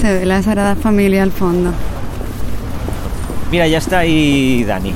Se 0.00 0.12
ve 0.20 0.26
la 0.26 0.42
Sagrada 0.42 0.76
Familia 0.76 1.22
al 1.22 1.30
fondo. 1.32 1.72
Mira, 3.50 3.66
ya 3.66 3.78
está 3.78 3.98
ahí 3.98 4.64
Dani. 4.64 4.94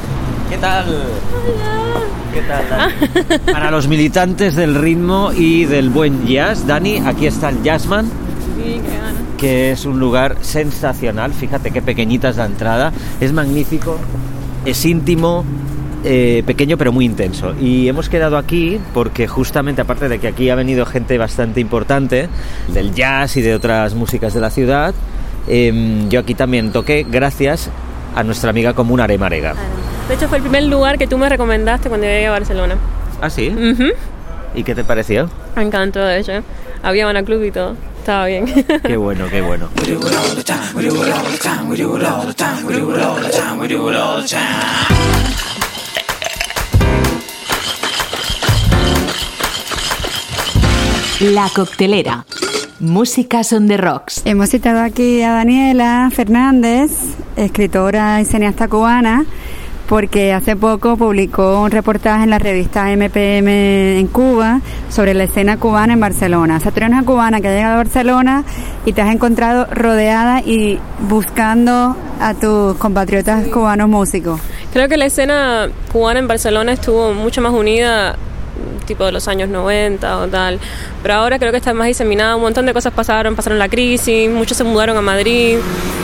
¿Qué 0.49 0.57
tal? 0.57 0.87
Hola. 0.89 2.01
¿Qué 2.33 2.41
tal, 2.43 2.65
Dani? 2.71 3.39
Para 3.53 3.71
los 3.71 3.87
militantes 3.87 4.55
del 4.57 4.75
ritmo 4.75 5.31
y 5.33 5.65
del 5.67 5.91
buen 5.91 6.27
jazz, 6.27 6.67
Dani, 6.67 6.99
aquí 7.05 7.27
está 7.27 7.51
el 7.51 7.63
Jazzman. 7.63 8.07
Sí, 8.07 8.81
qué 8.85 8.97
gana. 8.97 9.15
que 9.37 9.73
es 9.73 9.85
un 9.85 9.99
lugar 10.01 10.37
sensacional. 10.41 11.33
Fíjate 11.35 11.71
qué 11.71 11.83
pequeñita 11.83 12.31
es 12.31 12.37
la 12.37 12.47
entrada. 12.47 12.93
Es 13.21 13.33
magnífico, 13.33 13.99
es 14.65 14.85
íntimo, 14.87 15.45
eh, 16.05 16.43
pequeño 16.47 16.77
pero 16.77 16.93
muy 16.93 17.05
intenso. 17.05 17.55
Y 17.61 17.89
hemos 17.89 18.09
quedado 18.09 18.37
aquí 18.37 18.79
porque 18.93 19.27
justamente 19.27 19.81
aparte 19.81 20.09
de 20.09 20.19
que 20.19 20.29
aquí 20.29 20.51
ha 20.51 20.55
venido 20.55 20.85
gente 20.87 21.17
bastante 21.19 21.61
importante 21.61 22.29
del 22.69 22.95
jazz 22.95 23.37
y 23.37 23.43
de 23.43 23.55
otras 23.55 23.95
músicas 23.95 24.35
de 24.35 24.41
la 24.41 24.51
ciudad, 24.51 24.95
em, 25.49 26.09
yo 26.11 26.21
aquí 26.21 26.35
también 26.35 26.73
toqué 26.73 27.07
gracias 27.09 27.71
a 28.15 28.23
nuestra 28.23 28.51
amiga 28.51 28.75
común 28.75 29.01
Arema 29.01 29.27
Arega. 29.27 29.55
De 30.09 30.15
hecho, 30.15 30.29
fue 30.29 30.39
el 30.39 30.43
primer 30.43 30.65
lugar 30.65 30.99
que 30.99 31.07
tú 31.07 31.17
me 31.17 31.29
recomendaste 31.29 31.89
cuando 31.89 32.07
llegué 32.07 32.27
a 32.27 32.31
Barcelona. 32.31 32.77
¿Ah, 33.21 33.31
sí? 33.31 33.49
Ujú. 33.49 33.89
¿Y 34.55 34.63
qué 34.63 34.75
te 34.75 34.85
pareció? 34.85 35.31
Me 35.57 35.63
encantó, 35.63 36.01
de 36.01 36.21
hecho. 36.21 36.33
Había 36.83 37.09
una 37.09 37.23
club 37.23 37.43
y 37.45 37.51
todo. 37.51 37.75
Estaba 37.99 38.27
bien. 38.27 38.45
Qué 38.87 38.99
bueno, 38.99 39.25
qué 39.31 39.41
bueno. 39.41 39.71
La 51.21 51.49
coctelera. 51.55 52.27
Música 52.81 53.45
son 53.45 53.69
de 53.69 53.77
rocks. 53.77 54.23
Hemos 54.25 54.49
citado 54.49 54.81
aquí 54.81 55.23
a 55.23 55.31
Daniela 55.31 56.11
Fernández, 56.13 56.91
escritora 57.37 58.21
y 58.21 58.25
cineasta 58.25 58.67
cubana, 58.67 59.25
porque 59.89 60.33
hace 60.33 60.57
poco 60.57 60.97
publicó 60.97 61.63
un 61.63 61.71
reportaje 61.71 62.25
en 62.25 62.31
la 62.31 62.41
revista 62.41 62.91
MPM 62.91 63.47
en 64.01 64.09
Cuba 64.09 64.61
sobre 64.91 65.15
la 65.15 65.23
escena 65.25 65.57
cubana 65.57 65.93
en 65.93 66.01
Barcelona. 66.01 66.57
O 66.57 66.61
sea, 66.61 66.73
tú 66.73 66.79
eres 66.79 66.91
una 66.91 67.05
cubana 67.05 67.41
que 67.41 67.47
ha 67.47 67.55
llegado 67.55 67.75
a 67.75 67.77
Barcelona 67.77 68.45
y 68.85 68.93
te 68.93 69.01
has 69.01 69.15
encontrado 69.15 69.67
rodeada 69.67 70.41
y 70.41 70.81
buscando 71.09 71.97
a 72.21 72.35
tus 72.35 72.77
compatriotas 72.79 73.47
cubanos 73.47 73.89
músicos. 73.89 74.41
Creo 74.73 74.89
que 74.89 74.97
la 74.97 75.07
escena 75.07 75.69
cubana 75.93 76.19
en 76.19 76.27
Barcelona 76.27 76.73
estuvo 76.73 77.15
mucho 77.15 77.41
más 77.41 77.53
unida 77.53 78.17
tipo 78.85 79.05
de 79.05 79.13
los 79.13 79.29
años 79.29 79.49
90 79.49 80.19
o 80.19 80.29
tal, 80.29 80.61
pero 81.03 81.15
ahora 81.15 81.39
creo 81.39 81.51
que 81.51 81.59
está 81.59 81.75
más 81.75 81.87
diseminada, 81.87 82.37
un 82.37 82.43
montón 82.43 82.67
de 82.67 82.73
cosas 82.73 82.93
pasaron, 82.93 83.35
pasaron 83.35 83.59
la 83.59 83.69
crisis, 83.69 84.31
muchos 84.31 84.57
se 84.57 84.65
mudaron 84.65 84.97
a 84.97 85.01
Madrid 85.01 85.59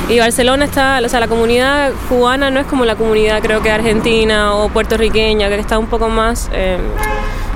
y 0.09 0.19
Barcelona 0.19 0.65
está, 0.65 1.01
o 1.05 1.09
sea, 1.09 1.21
la 1.21 1.29
comunidad 1.29 1.93
cubana 2.09 2.51
no 2.51 2.61
es 2.61 2.67
como 2.67 2.85
la 2.85 2.97
comunidad 2.97 3.41
creo 3.41 3.63
que 3.63 3.71
argentina 3.71 4.55
o 4.55 4.69
puertorriqueña, 4.69 5.49
que 5.49 5.57
está 5.57 5.79
un 5.79 5.87
poco 5.87 6.09
más 6.09 6.51
eh, 6.53 6.79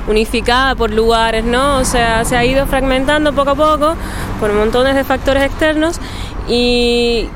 unificada 0.07 0.75
por 0.75 0.91
lugares, 0.91 1.43
¿no? 1.43 1.77
O 1.77 1.85
sea, 1.85 2.23
se 2.25 2.37
ha 2.37 2.45
ido 2.45 2.65
fragmentando 2.65 3.33
poco 3.33 3.51
a 3.51 3.55
poco 3.55 3.95
por 4.39 4.53
montones 4.53 4.95
de 4.95 5.03
factores 5.03 5.43
externos 5.43 5.99
y 6.47 7.27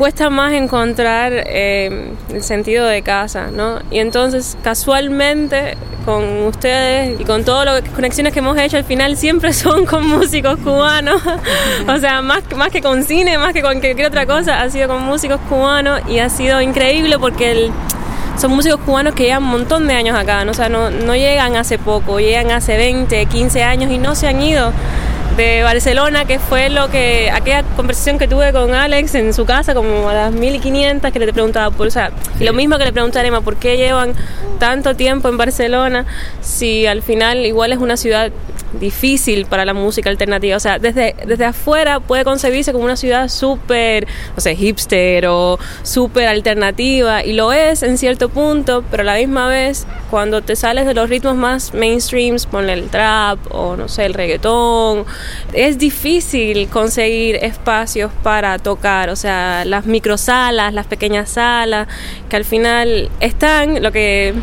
cuesta 0.00 0.30
más 0.30 0.54
encontrar 0.54 1.30
eh, 1.34 2.14
el 2.32 2.42
sentido 2.42 2.86
de 2.86 3.02
casa, 3.02 3.50
¿no? 3.52 3.80
Y 3.90 3.98
entonces, 3.98 4.56
casualmente, 4.62 5.76
con 6.06 6.44
ustedes 6.44 7.20
y 7.20 7.24
con 7.24 7.44
todas 7.44 7.66
las 7.66 7.82
conexiones 7.90 8.32
que 8.32 8.38
hemos 8.38 8.56
hecho, 8.56 8.78
al 8.78 8.84
final 8.84 9.18
siempre 9.18 9.52
son 9.52 9.84
con 9.84 10.08
músicos 10.08 10.58
cubanos. 10.60 11.20
o 11.86 11.98
sea, 11.98 12.22
más, 12.22 12.44
más 12.56 12.70
que 12.70 12.80
con 12.80 13.04
cine, 13.04 13.36
más 13.36 13.52
que 13.52 13.60
con 13.60 13.78
cualquier 13.78 14.06
otra 14.06 14.24
cosa, 14.24 14.62
ha 14.62 14.70
sido 14.70 14.88
con 14.88 15.04
músicos 15.04 15.38
cubanos 15.50 16.00
y 16.08 16.18
ha 16.20 16.30
sido 16.30 16.62
increíble 16.62 17.18
porque 17.18 17.50
el, 17.50 17.70
son 18.38 18.52
músicos 18.52 18.80
cubanos 18.80 19.14
que 19.14 19.24
llevan 19.24 19.42
un 19.42 19.50
montón 19.50 19.86
de 19.86 19.92
años 19.92 20.16
acá, 20.18 20.46
¿no? 20.46 20.52
O 20.52 20.54
sea, 20.54 20.70
no, 20.70 20.88
no 20.88 21.14
llegan 21.14 21.56
hace 21.56 21.76
poco, 21.76 22.20
llegan 22.20 22.52
hace 22.52 22.78
20, 22.78 23.26
15 23.26 23.64
años 23.64 23.90
y 23.90 23.98
no 23.98 24.14
se 24.14 24.28
han 24.28 24.40
ido 24.40 24.72
de 25.36 25.62
Barcelona, 25.62 26.24
que 26.24 26.38
fue 26.38 26.68
lo 26.68 26.90
que 26.90 27.30
aquella 27.30 27.62
conversación 27.76 28.18
que 28.18 28.28
tuve 28.28 28.52
con 28.52 28.74
Alex 28.74 29.14
en 29.14 29.32
su 29.32 29.44
casa, 29.44 29.74
como 29.74 30.08
a 30.08 30.14
las 30.14 30.32
1500, 30.32 31.12
que 31.12 31.18
le 31.18 31.32
preguntaba, 31.32 31.70
por, 31.70 31.86
o 31.86 31.90
sea, 31.90 32.10
y 32.38 32.44
lo 32.44 32.52
mismo 32.52 32.78
que 32.78 32.84
le 32.84 32.92
pregunté 32.92 33.18
a 33.18 33.40
¿por 33.40 33.56
qué 33.56 33.76
llevan 33.76 34.14
tanto 34.58 34.94
tiempo 34.94 35.28
en 35.28 35.36
Barcelona 35.36 36.04
si 36.40 36.86
al 36.86 37.02
final 37.02 37.46
igual 37.46 37.72
es 37.72 37.78
una 37.78 37.96
ciudad 37.96 38.30
difícil 38.78 39.46
para 39.46 39.64
la 39.64 39.74
música 39.74 40.10
alternativa? 40.10 40.56
O 40.56 40.60
sea, 40.60 40.78
desde, 40.78 41.14
desde 41.26 41.44
afuera 41.44 42.00
puede 42.00 42.24
concebirse 42.24 42.72
como 42.72 42.84
una 42.84 42.96
ciudad 42.96 43.28
súper, 43.28 44.06
no 44.34 44.40
sé, 44.40 44.56
hipster 44.56 45.26
o 45.26 45.58
súper 45.82 46.28
alternativa, 46.28 47.24
y 47.24 47.32
lo 47.32 47.52
es 47.52 47.82
en 47.82 47.98
cierto 47.98 48.28
punto, 48.28 48.84
pero 48.90 49.02
a 49.02 49.06
la 49.06 49.14
misma 49.16 49.48
vez, 49.48 49.86
cuando 50.10 50.42
te 50.42 50.56
sales 50.56 50.86
de 50.86 50.94
los 50.94 51.08
ritmos 51.08 51.36
más 51.36 51.72
mainstreams, 51.74 52.46
ponle 52.46 52.72
el 52.72 52.88
trap 52.88 53.38
o 53.50 53.76
no 53.76 53.88
sé, 53.88 54.06
el 54.06 54.14
reggaetón, 54.14 55.04
es 55.52 55.78
difícil 55.78 56.68
conseguir 56.68 57.36
espacios 57.36 58.10
para 58.22 58.58
tocar, 58.58 59.10
o 59.10 59.16
sea, 59.16 59.64
las 59.64 59.86
microsalas, 59.86 60.72
las 60.72 60.86
pequeñas 60.86 61.30
salas, 61.30 61.88
que 62.28 62.36
al 62.36 62.44
final 62.44 63.10
están, 63.20 63.82
lo 63.82 63.92
que 63.92 64.34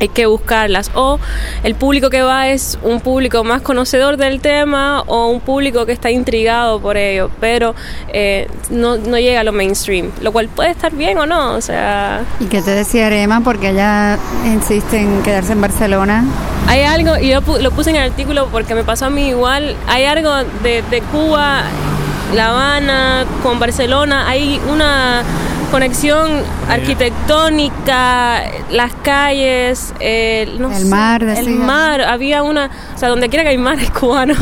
hay 0.00 0.08
que 0.08 0.26
buscarlas. 0.26 0.90
O 0.94 1.18
el 1.62 1.74
público 1.74 2.10
que 2.10 2.22
va 2.22 2.48
es 2.48 2.78
un 2.82 3.00
público 3.00 3.44
más 3.44 3.62
conocedor 3.62 4.16
del 4.16 4.40
tema 4.40 5.02
o 5.06 5.28
un 5.28 5.40
público 5.40 5.86
que 5.86 5.92
está 5.92 6.10
intrigado 6.10 6.80
por 6.80 6.96
ello, 6.96 7.30
pero 7.40 7.74
eh, 8.12 8.48
no, 8.70 8.96
no, 8.96 9.18
llega 9.18 9.40
a 9.40 9.44
lo 9.44 9.52
mainstream, 9.52 10.10
lo 10.20 10.32
cual 10.32 10.48
puede 10.48 10.70
estar 10.70 10.92
bien 10.92 11.18
o 11.18 11.26
no. 11.26 11.54
O 11.54 11.60
sea. 11.60 12.22
¿Y 12.40 12.46
qué 12.46 12.62
te 12.62 12.70
decía 12.70 13.06
Arema? 13.06 13.40
Porque 13.42 13.70
ella 13.70 14.18
insiste 14.46 14.98
en 14.98 15.22
quedarse 15.22 15.52
en 15.52 15.60
Barcelona. 15.60 16.24
Hay 16.68 16.82
algo, 16.82 17.16
y 17.18 17.28
yo 17.28 17.40
lo 17.60 17.70
puse 17.72 17.90
en 17.90 17.96
el 17.96 18.10
artículo 18.10 18.48
porque 18.50 18.74
me 18.74 18.84
pasó 18.84 19.06
a 19.06 19.10
mí 19.10 19.28
igual, 19.28 19.76
hay 19.88 20.04
algo 20.04 20.32
de, 20.62 20.82
de 20.90 21.00
Cuba, 21.10 21.62
La 22.34 22.50
Habana, 22.50 23.24
con 23.42 23.58
Barcelona, 23.58 24.28
hay 24.28 24.60
una 24.70 25.24
conexión 25.72 26.42
arquitectónica, 26.68 28.42
las 28.70 28.92
calles, 29.02 29.94
eh, 30.00 30.54
no 30.58 30.70
el 30.70 30.82
sé, 30.82 30.84
mar, 30.84 31.22
el 31.22 31.48
mar, 31.48 32.02
había 32.02 32.42
una, 32.42 32.70
o 32.94 32.98
sea, 32.98 33.08
donde 33.08 33.30
quiera 33.30 33.42
que 33.42 33.48
hay 33.48 33.58
mar 33.58 33.78
es 33.80 33.90
cubano, 33.90 34.34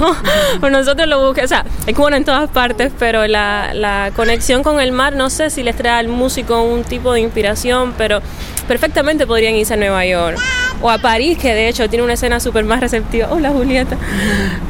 pues 0.59 0.73
nosotros 0.73 1.07
lo 1.09 1.25
buscamos, 1.25 1.53
o 1.53 1.55
sea, 1.55 1.65
es 1.87 1.95
cubano 1.95 2.17
en 2.17 2.25
todas 2.25 2.51
partes, 2.51 2.93
pero 2.99 3.29
la, 3.29 3.71
la 3.75 4.11
conexión 4.17 4.65
con 4.65 4.81
el 4.81 4.91
mar, 4.91 5.15
no 5.15 5.31
sé 5.31 5.51
si 5.51 5.63
les 5.63 5.77
trae 5.77 6.01
al 6.01 6.09
músico 6.09 6.63
un 6.63 6.83
tipo 6.83 7.13
de 7.13 7.21
inspiración, 7.21 7.95
pero 7.97 8.21
perfectamente 8.67 9.25
podrían 9.25 9.55
irse 9.55 9.75
a 9.75 9.77
Nueva 9.77 10.05
York 10.05 10.37
o 10.83 10.91
a 10.91 10.99
París, 10.99 11.39
que 11.39 11.55
de 11.55 11.69
hecho 11.69 11.89
tiene 11.89 12.05
una 12.05 12.15
escena 12.15 12.41
súper 12.41 12.65
más 12.65 12.81
receptiva. 12.81 13.29
Hola 13.31 13.51
Julieta. 13.51 13.97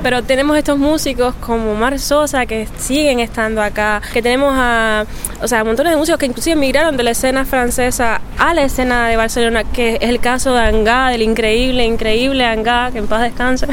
Pero 0.03 0.23
tenemos 0.23 0.57
estos 0.57 0.79
músicos 0.79 1.35
como 1.37 1.75
Mar 1.75 1.99
Sosa 1.99 2.47
que 2.47 2.67
siguen 2.79 3.21
estando 3.21 3.63
acá, 3.63 4.03
que 4.13 4.23
tenemos 4.23 4.53
a, 4.57 5.07
o 5.41 5.49
sea, 5.49 5.63
montones 5.65 5.93
de 5.93 5.97
músicos 5.97 6.19
que 6.19 6.27
inclusive 6.27 6.55
emigraron 6.55 6.97
de 6.97 7.03
la 7.03 7.11
escena 7.11 7.45
francesa 7.45 8.21
a 8.39 8.55
la 8.55 8.63
escena 8.63 9.09
de 9.09 9.17
Barcelona, 9.17 9.65
que 9.65 9.99
es 10.01 10.09
el 10.09 10.21
caso 10.21 10.55
de 10.55 10.61
Angá, 10.61 11.09
del 11.09 11.23
increíble, 11.23 11.85
increíble 11.85 12.45
Angá, 12.45 12.91
que 12.93 12.99
en 12.99 13.07
paz 13.07 13.23
descansa 13.23 13.67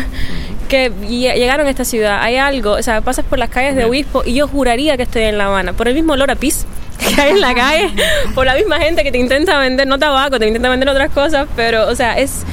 que 0.68 0.92
llegaron 1.08 1.66
a 1.66 1.70
esta 1.70 1.86
ciudad. 1.86 2.20
Hay 2.22 2.36
algo, 2.36 2.74
o 2.74 2.84
sea, 2.84 3.02
pasas 3.02 3.26
por 3.26 3.40
las 3.40 3.50
calles 3.50 3.76
de 3.76 3.86
Obispo 3.86 4.24
y 4.26 4.34
yo 4.34 4.48
juraría 4.48 4.98
que 4.98 5.04
estoy 5.04 5.24
en 5.24 5.38
La 5.38 5.46
Habana, 5.46 5.74
por 5.74 5.88
el 5.88 5.94
mismo 5.94 6.14
olor 6.14 6.30
a 6.30 6.36
pis 6.36 6.66
que 7.16 7.22
hay 7.22 7.32
en 7.32 7.42
la 7.42 7.54
calle, 7.54 7.94
por 8.34 8.46
la 8.46 8.56
misma 8.56 8.80
gente 8.80 9.04
que 9.04 9.12
te 9.12 9.18
intenta 9.18 9.58
vender, 9.60 9.88
no 9.88 10.00
tabaco, 10.00 10.40
te 10.40 10.48
intenta 10.48 10.70
vender 10.70 10.90
otras 10.90 11.12
cosas, 11.12 11.48
pero, 11.56 11.88
o 11.88 11.96
sea, 11.96 12.18
es, 12.18 12.44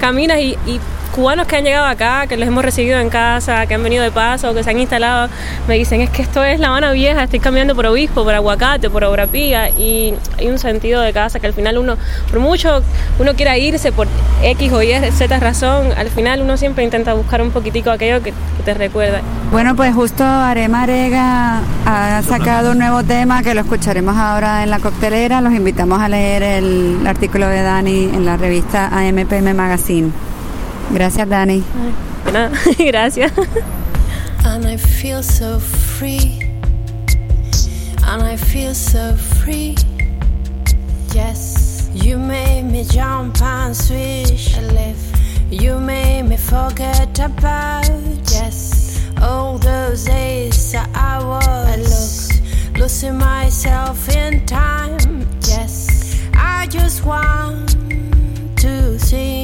caminas 0.00 0.38
y, 0.38 0.58
y 0.66 0.80
cubanos 1.14 1.46
que 1.46 1.54
han 1.56 1.62
llegado 1.62 1.86
acá, 1.86 2.26
que 2.26 2.36
los 2.36 2.48
hemos 2.48 2.64
recibido 2.64 2.98
en 2.98 3.08
casa, 3.08 3.66
que 3.66 3.74
han 3.74 3.82
venido 3.84 4.02
de 4.02 4.10
paso, 4.10 4.52
que 4.52 4.64
se 4.64 4.70
han 4.70 4.80
instalado, 4.80 5.28
me 5.68 5.74
dicen, 5.74 6.00
es 6.00 6.10
que 6.10 6.22
esto 6.22 6.42
es 6.42 6.58
La 6.58 6.68
Habana 6.68 6.90
Vieja, 6.90 7.22
estoy 7.22 7.38
cambiando 7.38 7.76
por 7.76 7.86
Obispo, 7.86 8.24
por 8.24 8.34
Aguacate, 8.34 8.90
por 8.90 9.04
Obra 9.04 9.28
Pía, 9.28 9.70
y 9.70 10.14
hay 10.36 10.48
un 10.48 10.58
sentido 10.58 11.00
de 11.00 11.12
casa 11.12 11.38
que 11.38 11.46
al 11.46 11.52
final 11.52 11.78
uno, 11.78 11.96
por 12.28 12.40
mucho 12.40 12.82
uno 13.20 13.34
quiera 13.34 13.56
irse 13.56 13.92
por 13.92 14.08
X 14.42 14.72
o 14.72 14.82
Y, 14.82 14.92
Z 15.12 15.38
razón, 15.38 15.92
al 15.96 16.10
final 16.10 16.42
uno 16.42 16.56
siempre 16.56 16.82
intenta 16.82 17.14
buscar 17.14 17.42
un 17.42 17.52
poquitico 17.52 17.90
aquello 17.90 18.20
que, 18.20 18.32
que 18.32 18.62
te 18.64 18.74
recuerda. 18.74 19.20
Bueno, 19.52 19.76
pues 19.76 19.94
justo 19.94 20.24
Arema 20.24 20.82
Arega 20.82 21.60
ha 21.86 22.22
sacado 22.22 22.72
un 22.72 22.78
nuevo 22.78 23.04
tema 23.04 23.44
que 23.44 23.54
lo 23.54 23.60
escucharemos 23.60 24.16
ahora 24.16 24.64
en 24.64 24.70
la 24.70 24.80
coctelera. 24.80 25.40
Los 25.40 25.52
invitamos 25.52 26.00
a 26.00 26.08
leer 26.08 26.42
el 26.42 27.06
artículo 27.06 27.46
de 27.46 27.62
Dani 27.62 28.04
en 28.12 28.24
la 28.24 28.36
revista 28.36 28.88
AMPM 28.88 29.54
Magazine. 29.54 30.10
Gracias, 30.90 31.28
Dani. 31.28 31.62
De 32.24 32.32
nada, 32.32 32.56
gracias. 32.78 33.32
And 34.44 34.66
I 34.66 34.76
feel 34.76 35.22
so 35.22 35.58
free. 35.58 36.40
And 38.06 38.22
I 38.22 38.36
feel 38.36 38.74
so 38.74 39.14
free. 39.16 39.76
Yes, 41.14 41.90
you 41.94 42.18
made 42.18 42.62
me 42.62 42.84
jump 42.84 43.40
and 43.42 43.76
swish 43.76 44.56
and 44.56 44.72
live. 44.72 44.98
You 45.50 45.78
made 45.78 46.22
me 46.22 46.36
forget 46.36 47.18
about 47.18 47.88
yes 48.32 49.00
all 49.22 49.58
those 49.58 50.04
days 50.04 50.72
that 50.72 50.88
I 50.94 51.24
was. 51.24 51.44
I 51.46 51.76
look 51.76 52.78
losing 52.78 53.16
myself 53.18 54.08
in 54.08 54.44
time. 54.46 55.26
Yes, 55.46 56.20
I 56.34 56.66
just 56.66 57.04
want 57.04 57.76
to 58.56 58.98
sing 58.98 59.43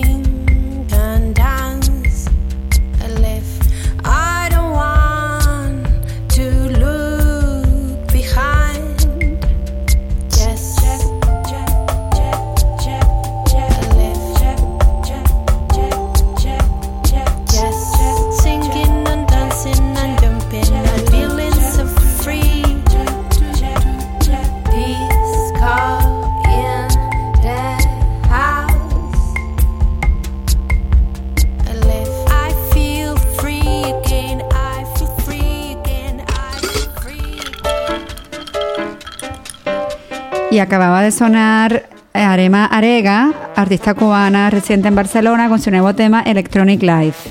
Y 40.51 40.59
acababa 40.59 41.01
de 41.03 41.13
sonar 41.13 41.89
eh, 42.13 42.21
Arema 42.21 42.67
Arega, 42.67 43.33
artista 43.55 43.95
cubana 43.95 44.51
residente 44.51 44.89
en 44.89 44.97
Barcelona, 44.97 45.49
con 45.49 45.61
su 45.61 45.71
nuevo 45.71 45.95
tema 45.95 46.23
Electronic 46.23 46.83
Life. 46.83 47.31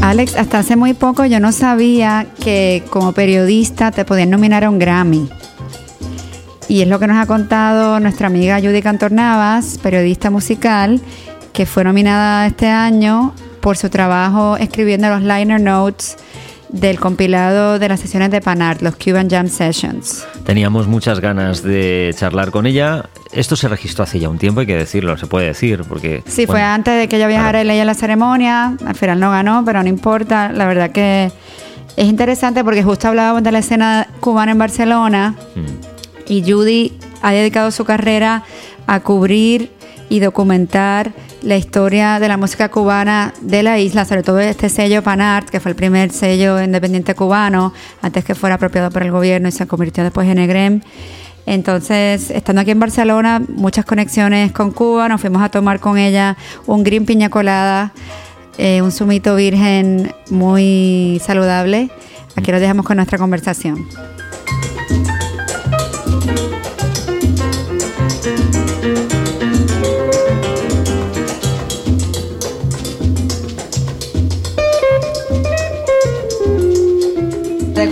Alex, 0.00 0.36
hasta 0.36 0.60
hace 0.60 0.76
muy 0.76 0.94
poco 0.94 1.24
yo 1.24 1.40
no 1.40 1.50
sabía 1.50 2.26
que 2.42 2.84
como 2.90 3.12
periodista 3.12 3.90
te 3.90 4.04
podían 4.04 4.30
nominar 4.30 4.62
a 4.62 4.70
un 4.70 4.78
Grammy. 4.78 5.28
Y 6.68 6.82
es 6.82 6.88
lo 6.88 7.00
que 7.00 7.08
nos 7.08 7.16
ha 7.16 7.26
contado 7.26 7.98
nuestra 7.98 8.28
amiga 8.28 8.60
Judy 8.60 8.80
Cantornavas, 8.80 9.78
periodista 9.82 10.30
musical, 10.30 11.00
que 11.52 11.66
fue 11.66 11.82
nominada 11.82 12.46
este 12.46 12.68
año 12.68 13.34
por 13.60 13.76
su 13.76 13.88
trabajo 13.88 14.56
escribiendo 14.56 15.08
los 15.08 15.22
liner 15.22 15.60
notes 15.60 16.16
del 16.74 16.98
compilado 16.98 17.78
de 17.78 17.88
las 17.88 18.00
sesiones 18.00 18.32
de 18.32 18.40
Panart, 18.40 18.82
los 18.82 18.96
Cuban 18.96 19.30
Jam 19.30 19.46
Sessions. 19.46 20.26
Teníamos 20.44 20.88
muchas 20.88 21.20
ganas 21.20 21.62
de 21.62 22.12
charlar 22.18 22.50
con 22.50 22.66
ella. 22.66 23.08
Esto 23.32 23.54
se 23.54 23.68
registró 23.68 24.02
hace 24.02 24.18
ya 24.18 24.28
un 24.28 24.38
tiempo, 24.38 24.60
hay 24.60 24.66
que 24.66 24.76
decirlo, 24.76 25.16
se 25.16 25.26
puede 25.26 25.46
decir, 25.46 25.84
porque... 25.88 26.22
Sí, 26.26 26.46
fue 26.46 26.56
bueno, 26.56 26.66
antes 26.66 26.98
de 26.98 27.08
que 27.08 27.20
yo 27.20 27.28
viajara 27.28 27.62
y 27.62 27.64
leyera 27.64 27.84
la 27.84 27.94
ceremonia. 27.94 28.76
Al 28.84 28.94
final 28.96 29.20
no 29.20 29.30
ganó, 29.30 29.64
pero 29.64 29.82
no 29.84 29.88
importa. 29.88 30.50
La 30.50 30.66
verdad 30.66 30.90
que 30.90 31.30
es 31.96 32.06
interesante 32.06 32.64
porque 32.64 32.82
justo 32.82 33.06
hablábamos 33.06 33.44
de 33.44 33.52
la 33.52 33.60
escena 33.60 34.08
cubana 34.18 34.52
en 34.52 34.58
Barcelona 34.58 35.36
mm, 35.54 36.32
y 36.32 36.42
Judy 36.42 36.92
ha 37.22 37.32
dedicado 37.32 37.70
su 37.70 37.84
carrera 37.84 38.42
a 38.88 38.98
cubrir 39.00 39.70
y 40.08 40.18
documentar 40.18 41.12
la 41.44 41.56
historia 41.56 42.18
de 42.18 42.28
la 42.28 42.36
música 42.36 42.70
cubana 42.70 43.34
de 43.40 43.62
la 43.62 43.78
isla, 43.78 44.04
sobre 44.04 44.22
todo 44.22 44.40
este 44.40 44.68
sello 44.68 45.02
Panart, 45.02 45.48
que 45.50 45.60
fue 45.60 45.70
el 45.70 45.76
primer 45.76 46.10
sello 46.10 46.60
independiente 46.62 47.14
cubano, 47.14 47.72
antes 48.00 48.24
que 48.24 48.34
fuera 48.34 48.56
apropiado 48.56 48.90
por 48.90 49.02
el 49.02 49.10
gobierno 49.10 49.48
y 49.48 49.52
se 49.52 49.66
convirtió 49.66 50.02
después 50.02 50.28
en 50.28 50.38
EGREM. 50.38 50.80
Entonces, 51.46 52.30
estando 52.30 52.62
aquí 52.62 52.70
en 52.70 52.80
Barcelona, 52.80 53.42
muchas 53.46 53.84
conexiones 53.84 54.52
con 54.52 54.70
Cuba, 54.70 55.08
nos 55.08 55.20
fuimos 55.20 55.42
a 55.42 55.50
tomar 55.50 55.80
con 55.80 55.98
ella 55.98 56.36
un 56.66 56.82
green 56.82 57.04
piña 57.04 57.28
colada, 57.28 57.92
eh, 58.56 58.80
un 58.80 58.90
zumito 58.90 59.36
virgen 59.36 60.14
muy 60.30 61.20
saludable. 61.22 61.90
Aquí 62.36 62.50
lo 62.50 62.58
dejamos 62.58 62.86
con 62.86 62.96
nuestra 62.96 63.18
conversación. 63.18 63.86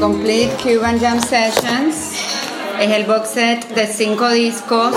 Complete 0.06 0.50
Cuban 0.60 0.98
Jam 0.98 1.20
Sessions 1.20 1.94
es 2.80 2.90
el 2.90 3.04
box 3.04 3.28
set 3.28 3.68
de 3.68 3.86
cinco 3.86 4.28
discos 4.30 4.96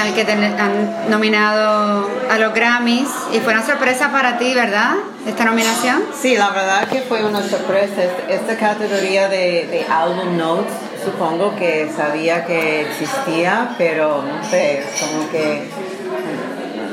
al 0.00 0.14
que 0.14 0.24
te- 0.24 0.32
han 0.32 1.10
nominado 1.10 2.08
a 2.30 2.38
los 2.38 2.54
Grammys 2.54 3.08
y 3.32 3.40
fue 3.40 3.52
una 3.52 3.66
sorpresa 3.66 4.12
para 4.12 4.38
ti, 4.38 4.54
¿verdad? 4.54 4.92
Esta 5.26 5.44
nominación. 5.46 6.00
Sí, 6.16 6.36
la 6.36 6.50
verdad 6.50 6.86
que 6.88 7.00
fue 7.00 7.24
una 7.24 7.42
sorpresa. 7.42 8.04
Est- 8.04 8.30
Esta 8.30 8.56
categoría 8.56 9.26
de, 9.28 9.66
de 9.66 9.84
album 9.90 10.36
notes, 10.38 10.72
supongo 11.04 11.56
que 11.56 11.90
sabía 11.96 12.44
que 12.46 12.82
existía, 12.82 13.74
pero 13.78 14.22
no 14.22 14.48
sé, 14.48 14.84
como 15.00 15.28
que 15.32 15.68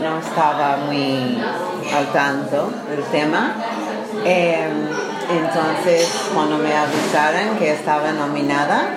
no 0.02 0.18
estaba 0.18 0.78
muy 0.88 1.38
al 1.96 2.12
tanto 2.12 2.74
del 2.90 3.04
tema. 3.12 3.54
Eh, 4.26 4.68
entonces, 5.30 6.08
cuando 6.34 6.58
me 6.58 6.74
avisaron 6.76 7.58
que 7.58 7.72
estaba 7.72 8.12
nominada, 8.12 8.90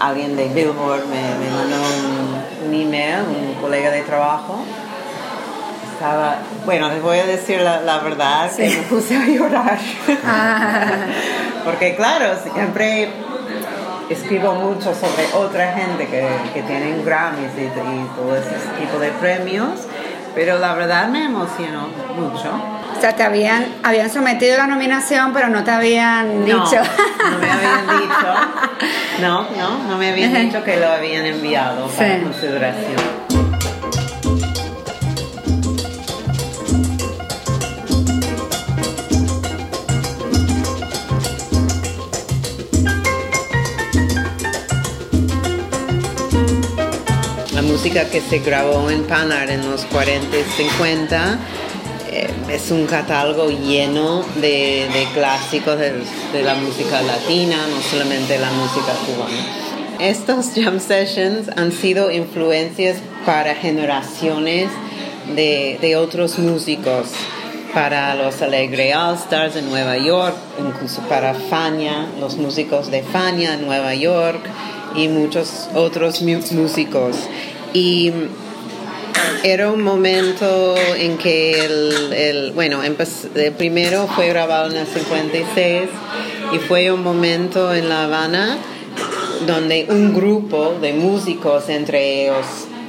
a- 0.00 0.06
alguien 0.08 0.36
de 0.36 0.48
Billboard 0.48 1.06
me, 1.06 1.22
me 1.44 1.50
mandó 1.50 1.76
un, 1.76 2.68
un 2.68 2.74
email, 2.74 3.20
un 3.28 3.54
colega 3.60 3.90
de 3.90 4.02
trabajo. 4.02 4.58
Estaba, 5.94 6.36
bueno, 6.66 6.88
les 6.90 7.00
voy 7.02 7.18
a 7.18 7.24
decir 7.24 7.60
la, 7.62 7.80
la 7.80 7.98
verdad, 8.00 8.50
que 8.54 8.68
me 8.68 8.76
puse 8.82 9.16
a 9.16 9.24
llorar. 9.26 9.78
Porque 11.64 11.96
claro, 11.96 12.34
siempre 12.52 13.08
escribo 14.10 14.54
mucho 14.54 14.94
sobre 14.94 15.24
otra 15.34 15.72
gente 15.72 16.06
que, 16.06 16.28
que 16.52 16.62
tienen 16.62 17.02
Grammys 17.04 17.50
y, 17.56 17.62
y 17.62 18.10
todo 18.14 18.36
ese 18.36 18.54
tipo 18.78 18.98
de 18.98 19.08
premios, 19.12 19.70
pero 20.34 20.58
la 20.58 20.74
verdad 20.74 21.08
me 21.08 21.24
emocionó 21.24 21.88
mucho. 22.14 22.52
O 22.96 23.00
sea, 23.00 23.14
te 23.14 23.22
habían, 23.22 23.66
habían 23.82 24.10
sometido 24.10 24.56
la 24.56 24.66
nominación, 24.66 25.32
pero 25.32 25.48
no 25.48 25.62
te 25.62 25.70
habían 25.70 26.44
dicho. 26.44 26.56
no 27.30 27.38
me 27.38 27.50
habían 27.50 27.86
dicho, 28.00 28.34
no, 29.20 29.42
no, 29.56 29.78
no 29.88 29.96
me 29.98 30.10
habían 30.10 30.32
dicho 30.34 30.64
que 30.64 30.76
lo 30.78 30.88
habían 30.90 31.26
enviado 31.26 31.88
para 31.88 32.16
Sí. 32.16 32.22
consideración. 32.22 33.26
La 47.54 47.62
música 47.62 48.08
que 48.10 48.20
se 48.20 48.38
grabó 48.40 48.90
en 48.90 49.04
Panar 49.04 49.50
en 49.50 49.68
los 49.70 49.84
40 49.86 50.36
y 50.36 50.42
50 50.44 51.38
eh, 52.16 52.30
es 52.50 52.70
un 52.70 52.86
catálogo 52.86 53.48
lleno 53.50 54.24
de, 54.36 54.88
de 54.92 55.06
clásicos 55.14 55.78
de, 55.78 55.92
de 56.32 56.42
la 56.42 56.54
música 56.54 57.02
latina, 57.02 57.56
no 57.68 57.80
solamente 57.82 58.38
la 58.38 58.50
música 58.52 58.92
cubana. 59.04 59.44
Estos 59.98 60.52
jam 60.54 60.80
sessions 60.80 61.48
han 61.56 61.72
sido 61.72 62.10
influencias 62.10 62.98
para 63.24 63.54
generaciones 63.54 64.68
de, 65.34 65.78
de 65.80 65.96
otros 65.96 66.38
músicos, 66.38 67.08
para 67.74 68.14
los 68.14 68.40
Alegre 68.40 68.94
All 68.94 69.16
Stars 69.16 69.54
de 69.54 69.62
Nueva 69.62 69.98
York, 69.98 70.36
incluso 70.58 71.02
para 71.08 71.34
Fania, 71.34 72.06
los 72.20 72.36
músicos 72.36 72.90
de 72.90 73.02
Fania 73.02 73.54
en 73.54 73.66
Nueva 73.66 73.94
York 73.94 74.40
y 74.94 75.08
muchos 75.08 75.68
otros 75.74 76.22
músicos. 76.22 77.16
Y 77.74 78.12
era 79.42 79.70
un 79.70 79.82
momento 79.82 80.74
en 80.96 81.18
que 81.18 81.64
el, 81.64 82.12
el- 82.12 82.52
bueno, 82.52 82.82
el 82.82 83.52
primero 83.52 84.06
fue 84.08 84.28
grabado 84.28 84.70
en 84.70 84.76
el 84.78 84.86
56 84.86 85.82
y 86.52 86.58
fue 86.58 86.90
un 86.92 87.02
momento 87.02 87.74
en 87.74 87.88
La 87.88 88.04
Habana 88.04 88.58
donde 89.46 89.86
un 89.90 90.14
grupo 90.14 90.74
de 90.80 90.92
músicos, 90.94 91.68
entre 91.68 92.24
ellos 92.24 92.46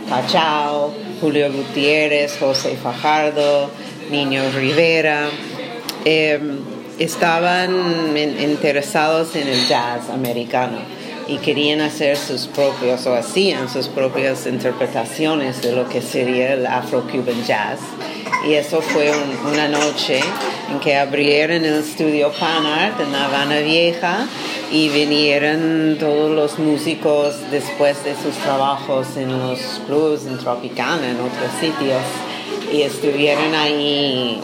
Pachao, 0.10 0.94
Julio 1.20 1.52
Gutiérrez, 1.52 2.38
José 2.40 2.78
Fajardo, 2.82 3.70
Niño 4.10 4.42
Rivera, 4.56 5.28
eh, 6.06 6.40
estaban 7.00 8.16
interesados 8.18 9.36
en 9.36 9.48
el 9.50 9.68
jazz 9.68 10.10
americano 10.10 10.78
y 11.28 11.38
querían 11.38 11.82
hacer 11.82 12.18
sus 12.18 12.48
propios 12.48 13.06
o 13.06 13.14
hacían 13.16 13.70
sus 13.70 13.88
propias 13.88 14.46
interpretaciones 14.48 15.62
de 15.62 15.74
lo 15.74 15.88
que 15.90 16.02
sería 16.02 16.54
el 16.54 16.66
Afro-Cuban 16.66 17.44
Jazz. 17.46 17.80
Y 18.48 18.54
eso 18.54 18.82
fue 18.82 19.12
un- 19.12 19.52
una 19.54 19.68
noche 19.68 20.20
en 20.72 20.80
que 20.80 20.96
abrieron 20.96 21.66
el 21.66 21.80
estudio 21.80 22.32
Panart 22.40 23.00
en 23.02 23.12
La 23.12 23.26
Habana 23.26 23.60
Vieja 23.60 24.26
y 24.72 24.90
vinieron 24.90 25.98
todos 26.00 26.32
los 26.32 26.60
músicos 26.60 27.36
después 27.52 28.04
de 28.04 28.16
sus 28.16 28.36
trabajos 28.44 29.18
en 29.18 29.38
los 29.38 29.60
clubs, 29.86 30.26
en 30.26 30.38
Tropicana, 30.38 31.10
en 31.10 31.18
otros 31.20 31.52
sitios, 31.60 32.02
y 32.72 32.82
estuvieron 32.82 33.56
ahí 33.56 34.40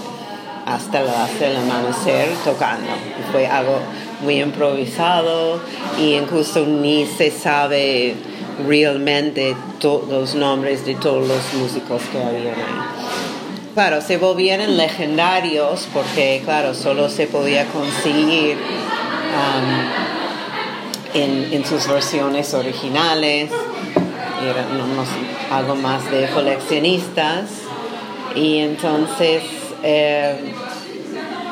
hasta, 0.65 1.01
el 1.01 1.57
amanecer 1.57 2.29
tocando. 2.45 2.89
Fue 3.31 3.45
algo 3.45 3.79
muy 4.23 4.41
improvisado 4.41 5.59
y 5.99 6.15
incluso 6.15 6.65
ni 6.65 7.05
se 7.05 7.29
sabe 7.31 8.15
realmente 8.65 9.55
los 9.81 10.35
nombres 10.35 10.85
de 10.85 10.95
todos 10.95 11.27
los 11.27 11.53
músicos 11.53 12.01
que 12.11 12.17
habían 12.17 12.55
ahí. 12.55 12.63
Claro, 13.73 13.99
se 14.01 14.17
volvieron 14.17 14.77
legendarios 14.77 15.89
porque, 15.93 16.41
claro, 16.45 16.73
solo 16.75 17.09
se 17.09 17.27
podía 17.27 17.65
conseguir 17.65 18.55
um, 18.55 19.89
en, 21.19 21.51
en 21.51 21.65
sus 21.65 21.85
versiones 21.87 22.53
originales, 22.53 23.49
era 24.43 24.65
algo 25.51 25.75
más 25.75 26.09
de 26.11 26.29
coleccionistas 26.29 27.49
y 28.35 28.59
entonces 28.59 29.43
eh, 29.83 30.53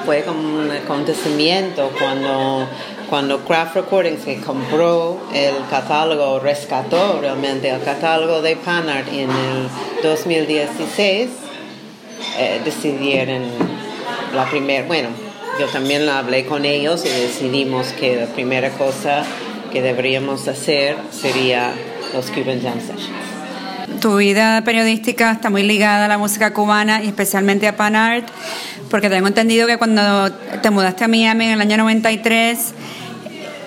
fue 0.05 0.23
como 0.23 0.59
un 0.59 0.71
acontecimiento 0.71 1.91
cuando, 1.97 2.67
cuando 3.09 3.39
Craft 3.45 3.75
Recordings 3.75 4.45
compró 4.45 5.19
el 5.33 5.55
catálogo, 5.69 6.39
rescató 6.39 7.19
realmente 7.21 7.69
el 7.69 7.81
catálogo 7.83 8.41
de 8.41 8.55
Panart 8.55 9.07
en 9.09 9.29
el 9.29 9.69
2016, 10.03 11.29
eh, 12.37 12.61
decidieron 12.63 13.43
la 14.35 14.45
primera, 14.49 14.87
bueno, 14.87 15.09
yo 15.59 15.67
también 15.67 16.07
hablé 16.09 16.45
con 16.45 16.65
ellos 16.65 17.05
y 17.05 17.09
decidimos 17.09 17.87
que 17.93 18.15
la 18.15 18.27
primera 18.27 18.69
cosa 18.71 19.23
que 19.71 19.81
deberíamos 19.81 20.47
hacer 20.47 20.97
sería 21.11 21.73
los 22.13 22.31
Cuban 22.31 22.61
Jam 22.61 22.79
Sessions. 22.79 23.30
Tu 24.01 24.17
vida 24.17 24.63
periodística 24.63 25.31
está 25.31 25.51
muy 25.51 25.61
ligada 25.61 26.05
a 26.05 26.07
la 26.07 26.17
música 26.17 26.53
cubana 26.53 27.03
y 27.03 27.07
especialmente 27.07 27.67
a 27.67 27.77
Pan 27.77 27.95
Art, 27.95 28.27
porque 28.89 29.11
tengo 29.11 29.27
entendido 29.27 29.67
que 29.67 29.77
cuando 29.77 30.31
te 30.31 30.71
mudaste 30.71 31.03
a 31.03 31.07
Miami 31.07 31.45
en 31.45 31.51
el 31.51 31.61
año 31.61 31.77
93, 31.77 32.73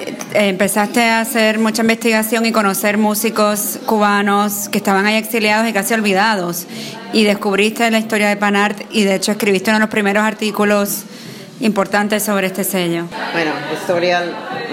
eh, 0.00 0.48
empezaste 0.48 1.04
a 1.04 1.20
hacer 1.20 1.60
mucha 1.60 1.82
investigación 1.82 2.46
y 2.46 2.50
conocer 2.50 2.98
músicos 2.98 3.78
cubanos 3.86 4.68
que 4.70 4.78
estaban 4.78 5.06
ahí 5.06 5.14
exiliados 5.14 5.68
y 5.68 5.72
casi 5.72 5.94
olvidados. 5.94 6.66
Y 7.12 7.22
descubriste 7.22 7.88
la 7.92 8.00
historia 8.00 8.28
de 8.28 8.36
Pan 8.36 8.56
Art 8.56 8.80
y 8.90 9.04
de 9.04 9.14
hecho 9.14 9.30
escribiste 9.30 9.70
uno 9.70 9.78
de 9.78 9.84
los 9.84 9.90
primeros 9.90 10.24
artículos 10.24 11.04
importantes 11.60 12.24
sobre 12.24 12.48
este 12.48 12.64
sello. 12.64 13.06
Bueno, 13.32 13.52
historia 13.72 14.24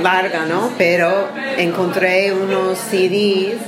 larga, 0.01 0.48
¿no? 0.48 0.72
Pero 0.80 1.30
encontré 1.60 2.34
unos 2.34 2.80
CDs 2.80 3.60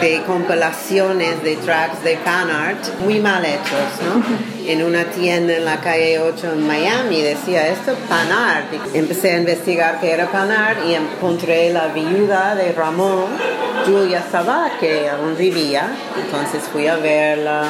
de 0.00 0.22
compilaciones 0.24 1.42
de 1.42 1.56
tracks 1.56 2.02
de 2.02 2.16
fan 2.18 2.50
art 2.50 2.78
muy 3.00 3.20
mal 3.20 3.44
hechos, 3.44 3.88
¿no? 4.04 4.22
En 4.68 4.82
una 4.82 5.04
tienda 5.04 5.56
en 5.56 5.64
la 5.64 5.80
calle 5.80 6.18
8 6.20 6.52
en 6.52 6.66
Miami 6.66 7.20
decía 7.20 7.68
esto 7.68 7.92
es 7.92 7.98
fan 8.08 8.30
art. 8.30 8.66
Empecé 8.94 9.32
a 9.32 9.38
investigar 9.38 10.00
qué 10.00 10.12
era 10.12 10.26
fan 10.28 10.50
art 10.50 10.78
y 10.86 10.94
encontré 10.94 11.72
la 11.72 11.88
viuda 11.88 12.54
de 12.54 12.72
Ramón, 12.72 13.26
Julia 13.86 14.22
Sabat, 14.30 14.78
que 14.78 15.08
aún 15.08 15.36
vivía. 15.36 15.88
Entonces 16.16 16.62
fui 16.72 16.86
a 16.86 16.96
verla 16.96 17.64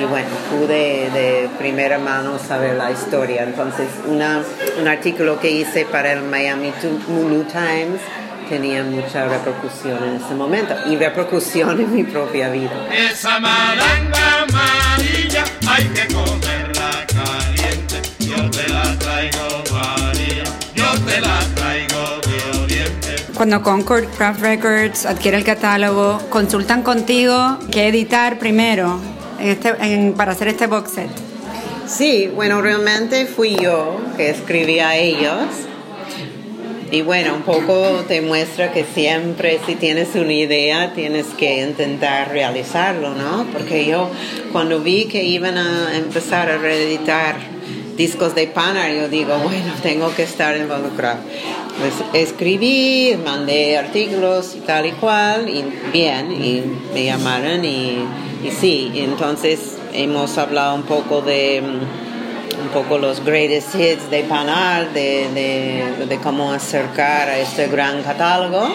y 0.00 0.04
bueno, 0.06 0.28
pude 0.50 1.10
de 1.10 1.48
primera 1.58 1.98
mano 1.98 2.38
saber 2.38 2.74
la 2.74 2.90
historia. 2.90 3.44
Entonces, 3.44 3.88
una, 4.06 4.42
un 4.80 4.88
artículo 4.88 5.38
que 5.38 5.50
hice 5.50 5.84
para 5.84 6.12
el 6.12 6.22
Miami 6.22 6.72
New 7.08 7.44
Times 7.44 8.00
tenía 8.48 8.82
mucha 8.84 9.26
repercusión 9.28 10.02
en 10.04 10.16
ese 10.16 10.34
momento 10.34 10.74
y 10.90 10.96
repercusión 10.96 11.80
en 11.80 11.94
mi 11.94 12.04
propia 12.04 12.48
vida. 12.50 12.70
Esa 12.92 13.38
malanga 13.40 14.42
amarilla 14.42 15.44
hay 15.68 15.84
que 15.86 16.14
comerla 16.14 17.06
caliente. 17.06 18.02
Yo 18.20 18.50
te 18.50 18.68
la 18.68 18.98
traigo 18.98 19.62
María, 19.72 20.44
yo 20.74 20.84
te 21.06 21.20
la 21.20 21.38
traigo 21.54 22.20
de 22.26 22.58
Oriente. 22.60 23.16
Cuando 23.34 23.62
Concord 23.62 24.06
Craft 24.16 24.40
Records 24.40 25.06
adquiere 25.06 25.36
el 25.38 25.44
catálogo, 25.44 26.20
consultan 26.30 26.82
contigo 26.82 27.58
qué 27.70 27.88
editar 27.88 28.38
primero 28.38 28.98
en 29.40 29.48
este, 29.48 29.74
en- 29.80 30.12
para 30.14 30.32
hacer 30.32 30.48
este 30.48 30.66
box 30.66 30.90
set. 30.92 31.10
Sí, 31.86 32.30
bueno, 32.34 32.62
realmente 32.62 33.26
fui 33.26 33.56
yo 33.56 34.00
que 34.16 34.30
escribí 34.30 34.80
a 34.80 34.96
ellos. 34.96 35.44
Y 36.94 37.02
bueno, 37.02 37.34
un 37.34 37.42
poco 37.42 38.04
te 38.06 38.20
muestra 38.20 38.70
que 38.70 38.84
siempre 38.84 39.58
si 39.66 39.74
tienes 39.74 40.14
una 40.14 40.32
idea 40.32 40.92
tienes 40.94 41.26
que 41.36 41.60
intentar 41.60 42.30
realizarlo, 42.30 43.16
¿no? 43.16 43.46
Porque 43.52 43.84
yo 43.84 44.10
cuando 44.52 44.78
vi 44.78 45.06
que 45.06 45.24
iban 45.24 45.58
a 45.58 45.96
empezar 45.96 46.48
a 46.48 46.56
reeditar 46.56 47.34
discos 47.96 48.36
de 48.36 48.46
Panar, 48.46 48.92
yo 48.92 49.08
digo, 49.08 49.36
bueno, 49.38 49.72
tengo 49.82 50.14
que 50.14 50.22
estar 50.22 50.56
involucrado. 50.56 51.18
Pues 51.80 51.94
escribí, 52.12 53.18
mandé 53.24 53.76
artículos 53.76 54.54
y 54.54 54.60
tal 54.60 54.86
y 54.86 54.92
cual, 54.92 55.48
y 55.48 55.64
bien, 55.92 56.30
y 56.30 56.62
me 56.94 57.06
llamaron 57.06 57.64
y, 57.64 58.04
y 58.44 58.52
sí, 58.52 58.92
entonces 58.94 59.78
hemos 59.92 60.38
hablado 60.38 60.76
un 60.76 60.84
poco 60.84 61.22
de 61.22 61.60
mm, 61.60 62.03
un 62.60 62.68
poco 62.68 62.98
los 62.98 63.24
greatest 63.24 63.74
hits 63.74 64.10
de 64.10 64.22
Panal, 64.24 64.92
de, 64.92 65.28
de, 65.34 66.06
de 66.06 66.16
cómo 66.18 66.52
acercar 66.52 67.28
a 67.28 67.38
este 67.38 67.68
gran 67.68 68.02
catálogo. 68.02 68.68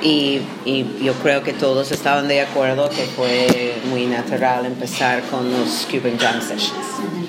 Y, 0.00 0.40
y 0.64 0.86
yo 1.02 1.12
creo 1.14 1.42
que 1.42 1.52
todos 1.52 1.90
estaban 1.90 2.28
de 2.28 2.40
acuerdo 2.40 2.88
que 2.88 3.02
fue 3.02 3.74
muy 3.90 4.06
natural 4.06 4.64
empezar 4.64 5.22
con 5.22 5.50
los 5.50 5.86
Cuban 5.90 6.16
Jam 6.18 6.40
Sessions. 6.40 6.86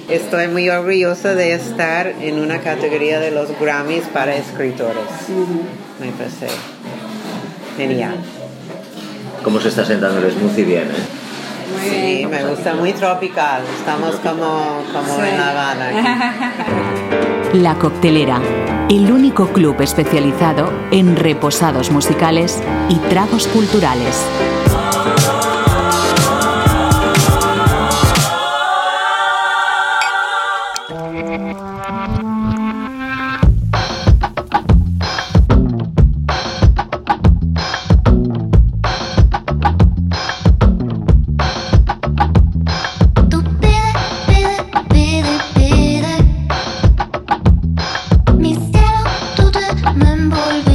Estoy 0.07 0.47
muy 0.47 0.69
orgullosa 0.69 1.33
de 1.33 1.53
estar 1.53 2.07
en 2.07 2.39
una 2.39 2.61
categoría 2.61 3.19
de 3.19 3.31
los 3.31 3.49
Grammys 3.59 4.03
para 4.13 4.35
escritores. 4.35 5.03
Me 5.99 6.11
parece 6.11 6.47
genial. 7.75 8.15
Cómo 9.43 9.59
se 9.59 9.69
está 9.69 9.83
sentando 9.83 10.19
el 10.19 10.31
smoothie 10.31 10.63
bien, 10.63 10.83
¿eh? 10.83 11.18
Sí, 11.81 12.25
me 12.29 12.43
gusta 12.45 12.73
muy 12.73 12.93
tropical. 12.93 13.63
Estamos 13.77 14.15
como, 14.17 14.83
como 14.93 15.23
en 15.23 15.37
La 15.37 15.49
Habana. 15.49 15.87
aquí. 15.87 16.99
La 17.59 17.75
Coctelera, 17.75 18.39
el 18.89 19.11
único 19.11 19.47
club 19.47 19.81
especializado 19.81 20.71
en 20.91 21.15
reposados 21.15 21.89
musicales 21.89 22.61
y 22.89 22.95
tragos 23.09 23.47
culturales. 23.47 24.23
Me 49.95 50.05
envolviste. 50.05 50.68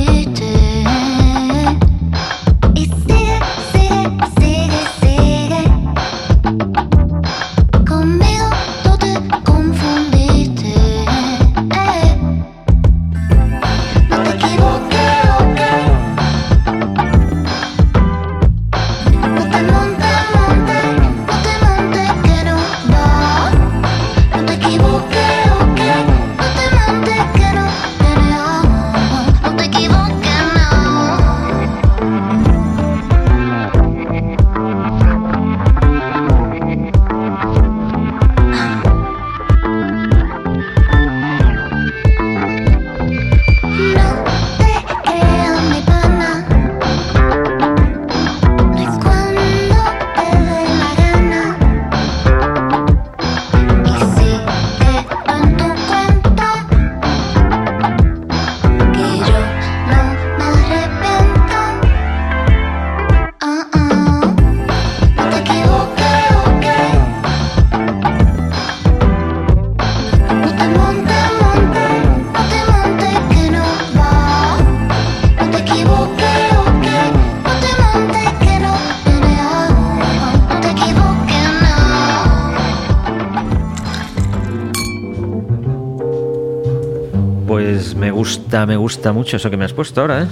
Gusta, 88.55 88.67
me 88.67 88.77
gusta 88.77 89.13
mucho 89.13 89.37
eso 89.37 89.51
que 89.51 89.57
me 89.57 89.65
has 89.65 89.73
puesto 89.73 90.01
ahora, 90.01 90.23
¿eh? 90.23 90.27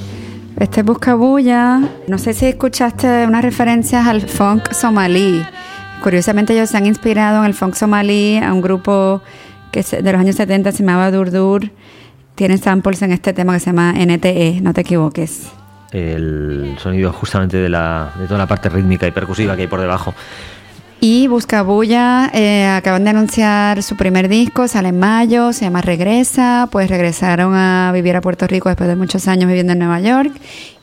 Este 0.60 0.84
Buscabulla, 0.84 1.80
no 2.06 2.18
sé 2.18 2.34
si 2.34 2.46
escuchaste 2.46 3.26
unas 3.26 3.42
referencias 3.42 4.06
al 4.06 4.20
funk 4.20 4.70
somalí. 4.72 5.44
Curiosamente 6.04 6.52
ellos 6.52 6.70
se 6.70 6.76
han 6.76 6.86
inspirado 6.86 7.40
en 7.40 7.46
el 7.46 7.54
funk 7.54 7.74
somalí 7.74 8.38
a 8.38 8.52
un 8.52 8.60
grupo 8.60 9.22
que 9.72 9.82
de 9.82 10.12
los 10.12 10.20
años 10.20 10.36
70 10.36 10.70
se 10.70 10.84
llamaba 10.84 11.10
Durdur. 11.10 11.70
Tiene 12.36 12.58
samples 12.58 13.02
en 13.02 13.10
este 13.10 13.32
tema 13.32 13.54
que 13.54 13.60
se 13.60 13.66
llama 13.66 13.92
NTE, 13.92 14.60
no 14.62 14.72
te 14.72 14.82
equivoques. 14.82 15.50
El 15.90 16.76
sonido 16.78 17.12
justamente 17.12 17.56
de, 17.56 17.68
la, 17.68 18.12
de 18.20 18.26
toda 18.26 18.38
la 18.38 18.46
parte 18.46 18.68
rítmica 18.68 19.06
y 19.06 19.10
percusiva 19.10 19.56
que 19.56 19.62
hay 19.62 19.68
por 19.68 19.80
debajo. 19.80 20.14
Y 21.04 21.26
Buscabulla 21.26 22.30
eh, 22.32 22.64
acaban 22.64 23.02
de 23.02 23.10
anunciar 23.10 23.82
su 23.82 23.96
primer 23.96 24.28
disco, 24.28 24.68
sale 24.68 24.90
en 24.90 25.00
mayo, 25.00 25.52
se 25.52 25.64
llama 25.64 25.80
Regresa, 25.82 26.68
pues 26.70 26.88
regresaron 26.88 27.56
a 27.56 27.90
vivir 27.92 28.14
a 28.14 28.20
Puerto 28.20 28.46
Rico 28.46 28.68
después 28.68 28.88
de 28.88 28.94
muchos 28.94 29.26
años 29.26 29.48
viviendo 29.48 29.72
en 29.72 29.80
Nueva 29.80 29.98
York 29.98 30.30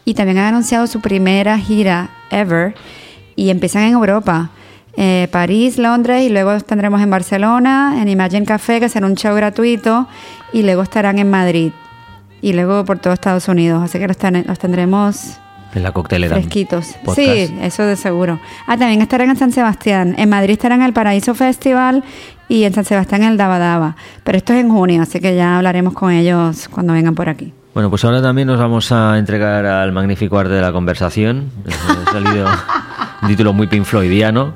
y 0.04 0.16
también 0.16 0.40
han 0.40 0.48
anunciado 0.48 0.88
su 0.88 1.00
primera 1.00 1.58
gira 1.58 2.10
ever 2.32 2.76
y 3.38 3.50
empiezan 3.50 3.84
en 3.84 3.94
Europa, 3.94 4.50
eh, 4.98 5.30
París, 5.32 5.78
Londres 5.78 6.24
y 6.24 6.28
luego 6.30 6.60
tendremos 6.60 7.02
en 7.02 7.10
Barcelona, 7.10 7.96
en 8.02 8.10
Imagine 8.10 8.46
Café, 8.46 8.82
que 8.82 8.90
será 8.90 9.08
un 9.08 9.16
show 9.16 9.34
gratuito 9.38 10.06
y 10.52 10.64
luego 10.64 10.82
estarán 10.82 11.18
en 11.20 11.30
Madrid 11.32 11.72
y 12.42 12.52
luego 12.52 12.84
por 12.84 13.00
todo 13.00 13.14
Estados 13.14 13.48
Unidos, 13.48 13.82
así 13.82 13.98
que 14.00 14.08
los, 14.10 14.18
ten- 14.18 14.44
los 14.46 14.60
tendremos 14.60 15.38
En 15.74 15.84
la 15.84 15.92
coctelera. 15.92 16.36
Fresquitos. 16.36 16.96
Podcast. 17.04 17.18
Sí, 17.18 17.56
eso 17.62 17.84
de 17.84 17.96
seguro. 17.96 18.40
Ah, 18.66 18.78
también 18.78 19.02
estarán 19.02 19.30
en 19.30 19.36
San 19.36 19.52
Sebastián. 19.52 20.16
En 20.18 20.30
Madrid 20.30 20.54
estarán 20.54 20.82
en 20.82 20.88
el 20.88 20.94
Paraíso 20.94 21.36
Festival 21.36 22.04
y 22.48 22.64
en 22.64 22.74
San 22.74 22.86
Sebastián 22.86 23.24
en 23.24 23.32
el 23.32 23.38
Daba 23.38 23.60
Daba. 23.60 23.96
Pero 24.24 24.38
esto 24.38 24.54
es 24.54 24.60
en 24.60 24.70
junio, 24.70 25.04
así 25.04 25.20
que 25.20 25.36
ya 25.36 25.58
hablaremos 25.58 25.94
con 25.94 26.12
ellos 26.12 26.68
cuando 26.70 26.94
vengan 26.94 27.14
por 27.14 27.30
aquí. 27.30 27.54
Bueno, 27.74 27.92
pues 27.92 28.04
ahora 28.04 28.22
también 28.22 28.48
nos 28.48 28.60
vamos 28.60 28.92
a 28.92 29.18
entregar 29.20 29.66
al 29.66 29.92
magnífico 29.92 30.40
arte 30.40 30.54
de 30.54 30.62
la 30.62 30.72
conversación. 30.72 31.52
Ha 32.08 32.12
salido 32.12 32.48
un 33.22 33.28
título 33.28 33.54
muy 33.54 33.68
Pink 33.68 33.86
Floydiano. 33.86 34.54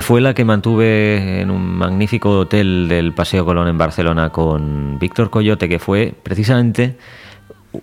Fue 0.00 0.20
la 0.20 0.34
que 0.34 0.44
mantuve 0.44 1.40
en 1.40 1.50
un 1.50 1.64
magnífico 1.76 2.40
hotel 2.40 2.88
del 2.88 3.14
Paseo 3.14 3.46
Colón 3.46 3.68
en 3.68 3.78
Barcelona 3.78 4.30
con 4.30 4.98
Víctor 4.98 5.30
Coyote, 5.30 5.68
que 5.68 5.78
fue 5.78 6.12
precisamente 6.22 6.98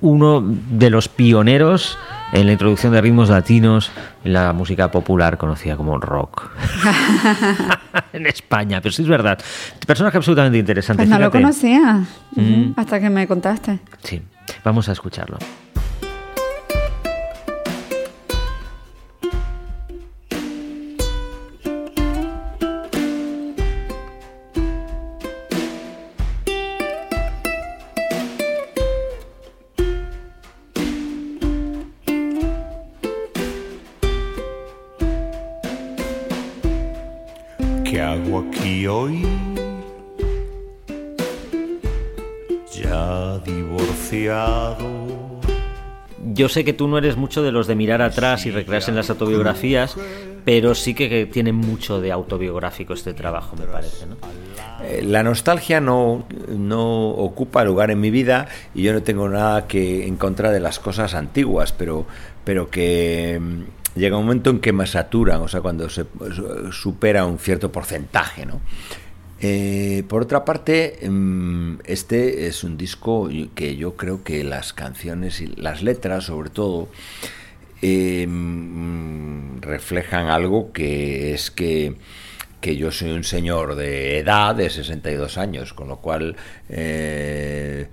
uno 0.01 0.43
de 0.45 0.89
los 0.91 1.07
pioneros 1.07 1.97
en 2.31 2.45
la 2.45 2.51
introducción 2.51 2.93
de 2.93 3.01
ritmos 3.01 3.29
latinos 3.29 3.91
en 4.23 4.33
la 4.33 4.53
música 4.53 4.91
popular 4.91 5.37
conocida 5.37 5.75
como 5.77 5.97
rock 5.97 6.49
en 8.13 8.27
España. 8.27 8.81
Pero 8.81 8.93
sí 8.93 9.01
es 9.01 9.07
verdad. 9.07 9.39
Personaje 9.85 10.17
absolutamente 10.17 10.57
interesante. 10.57 11.03
Pues 11.03 11.09
no 11.09 11.19
lo 11.19 11.31
conocía 11.31 12.03
Mm. 12.35 12.73
hasta 12.75 12.99
que 12.99 13.09
me 13.09 13.27
contaste. 13.27 13.79
Sí, 14.03 14.21
vamos 14.63 14.87
a 14.87 14.91
escucharlo. 14.91 15.37
Ya 42.89 43.37
divorciado. 43.45 44.87
Yo 46.33 46.49
sé 46.49 46.63
que 46.65 46.73
tú 46.73 46.87
no 46.87 46.97
eres 46.97 47.17
mucho 47.17 47.43
de 47.43 47.51
los 47.51 47.67
de 47.67 47.75
mirar 47.75 48.01
atrás 48.01 48.45
y 48.45 48.51
recrearse 48.51 48.89
en 48.91 48.97
las 48.97 49.09
autobiografías, 49.09 49.95
pero 50.43 50.73
sí 50.75 50.93
que, 50.93 51.07
que 51.09 51.25
tiene 51.27 51.53
mucho 51.53 52.01
de 52.01 52.11
autobiográfico 52.11 52.93
este 52.93 53.13
trabajo, 53.13 53.55
me 53.55 53.65
parece, 53.65 54.05
¿no? 54.05 54.15
Eh, 54.83 55.03
La 55.03 55.21
nostalgia 55.23 55.79
no, 55.81 56.25
no 56.49 57.09
ocupa 57.09 57.63
lugar 57.63 57.91
en 57.91 57.99
mi 57.99 58.09
vida 58.09 58.47
y 58.73 58.83
yo 58.83 58.93
no 58.93 59.03
tengo 59.03 59.29
nada 59.29 59.67
que 59.67 60.07
en 60.07 60.17
contra 60.17 60.51
de 60.51 60.59
las 60.59 60.79
cosas 60.79 61.13
antiguas, 61.13 61.71
pero, 61.73 62.05
pero 62.43 62.69
que 62.69 63.39
mm, 63.41 63.99
llega 63.99 64.17
un 64.17 64.23
momento 64.25 64.49
en 64.49 64.59
que 64.59 64.73
me 64.73 64.87
saturan, 64.87 65.41
o 65.41 65.47
sea, 65.47 65.61
cuando 65.61 65.89
se 65.89 66.05
su- 66.33 66.71
supera 66.71 67.25
un 67.25 67.37
cierto 67.39 67.71
porcentaje, 67.71 68.45
¿no? 68.45 68.61
Eh, 69.41 70.03
por 70.07 70.23
otra 70.23 70.43
parte, 70.43 70.99
mm, 71.07 71.75
este 71.85 72.47
es 72.47 72.63
un 72.63 72.77
disco 72.77 73.29
que 73.55 73.77
yo 73.77 73.95
creo 73.95 74.23
que 74.23 74.43
las 74.43 74.73
canciones 74.73 75.39
y 75.39 75.47
las 75.47 75.81
letras, 75.81 76.25
sobre 76.25 76.49
todo, 76.49 76.89
eh, 77.81 78.25
mm, 78.27 79.61
reflejan 79.61 80.27
algo 80.27 80.73
que 80.73 81.33
es 81.33 81.51
que, 81.51 81.95
que 82.59 82.75
yo 82.75 82.91
soy 82.91 83.11
un 83.11 83.23
señor 83.23 83.75
de 83.75 84.19
edad 84.19 84.55
de 84.55 84.69
62 84.69 85.37
años, 85.37 85.73
con 85.73 85.87
lo 85.87 85.97
cual 85.97 86.35
eh, 86.67 87.87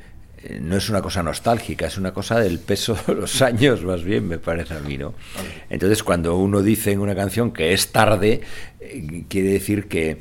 no 0.60 0.76
es 0.76 0.88
una 0.90 1.02
cosa 1.02 1.22
nostálgica, 1.22 1.86
es 1.86 1.98
una 1.98 2.12
cosa 2.12 2.40
del 2.40 2.58
peso 2.58 2.96
de 3.06 3.14
los 3.14 3.42
años, 3.50 3.84
más 3.84 4.02
bien, 4.02 4.26
me 4.26 4.38
parece 4.38 4.74
a 4.74 4.80
mí, 4.80 4.98
¿no? 4.98 5.14
Entonces, 5.70 6.02
cuando 6.02 6.36
uno 6.36 6.62
dice 6.62 6.92
en 6.92 7.00
una 7.00 7.14
canción 7.14 7.52
que 7.52 7.72
es 7.72 7.92
tarde, 7.92 8.40
eh, 8.80 9.24
quiere 9.28 9.50
decir 9.50 9.86
que 9.86 10.18